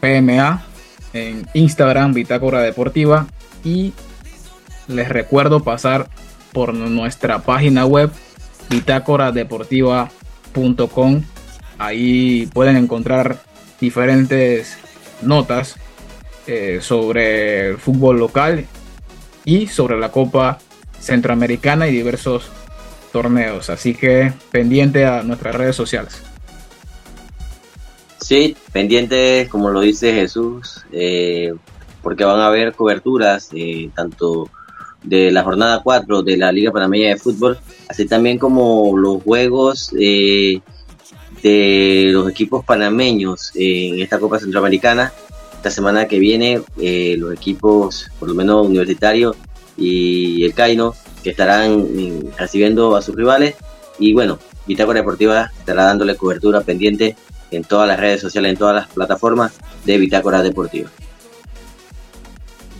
[0.00, 0.64] PMA,
[1.12, 3.28] en Instagram, Bitácora Deportiva,
[3.64, 3.92] y
[4.88, 6.10] les recuerdo pasar
[6.52, 8.10] por nuestra página web
[8.68, 11.22] bitácoradeportiva.com.
[11.78, 13.38] Ahí pueden encontrar
[13.80, 14.76] diferentes
[15.22, 15.76] notas
[16.46, 18.64] eh, sobre el fútbol local
[19.44, 20.58] y sobre la Copa
[20.98, 22.50] Centroamericana y diversos
[23.12, 23.70] torneos.
[23.70, 26.22] Así que pendiente a nuestras redes sociales.
[28.18, 31.52] Sí, pendientes, como lo dice Jesús, eh,
[32.02, 34.48] porque van a haber coberturas, eh, tanto
[35.02, 37.58] de la jornada 4 de la Liga Panameña de Fútbol,
[37.88, 40.62] así también como los juegos de
[41.42, 45.12] los equipos panameños en esta Copa Centroamericana.
[45.60, 49.36] Esta semana que viene, eh, los equipos, por lo menos universitarios,
[49.76, 53.56] y el Caino, que estarán mm, recibiendo a sus rivales.
[53.98, 57.14] Y bueno, Bitácora Deportiva estará dándole cobertura pendiente
[57.50, 59.52] en todas las redes sociales, en todas las plataformas
[59.84, 60.88] de Bitácora Deportiva.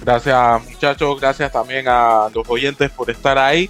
[0.03, 3.69] Gracias muchachos, gracias también a los oyentes por estar ahí.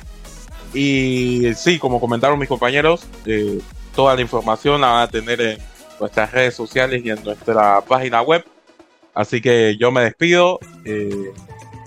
[0.72, 3.58] Y sí, como comentaron mis compañeros, eh,
[3.92, 5.58] toda la información la van a tener en
[5.98, 8.44] nuestras redes sociales y en nuestra página web.
[9.14, 10.58] Así que yo me despido.
[10.84, 11.32] Eh,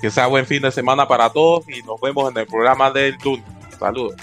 [0.04, 3.16] que sea buen fin de semana para todos y nos vemos en el programa del
[3.24, 3.46] lunes.
[3.80, 4.16] Saludos.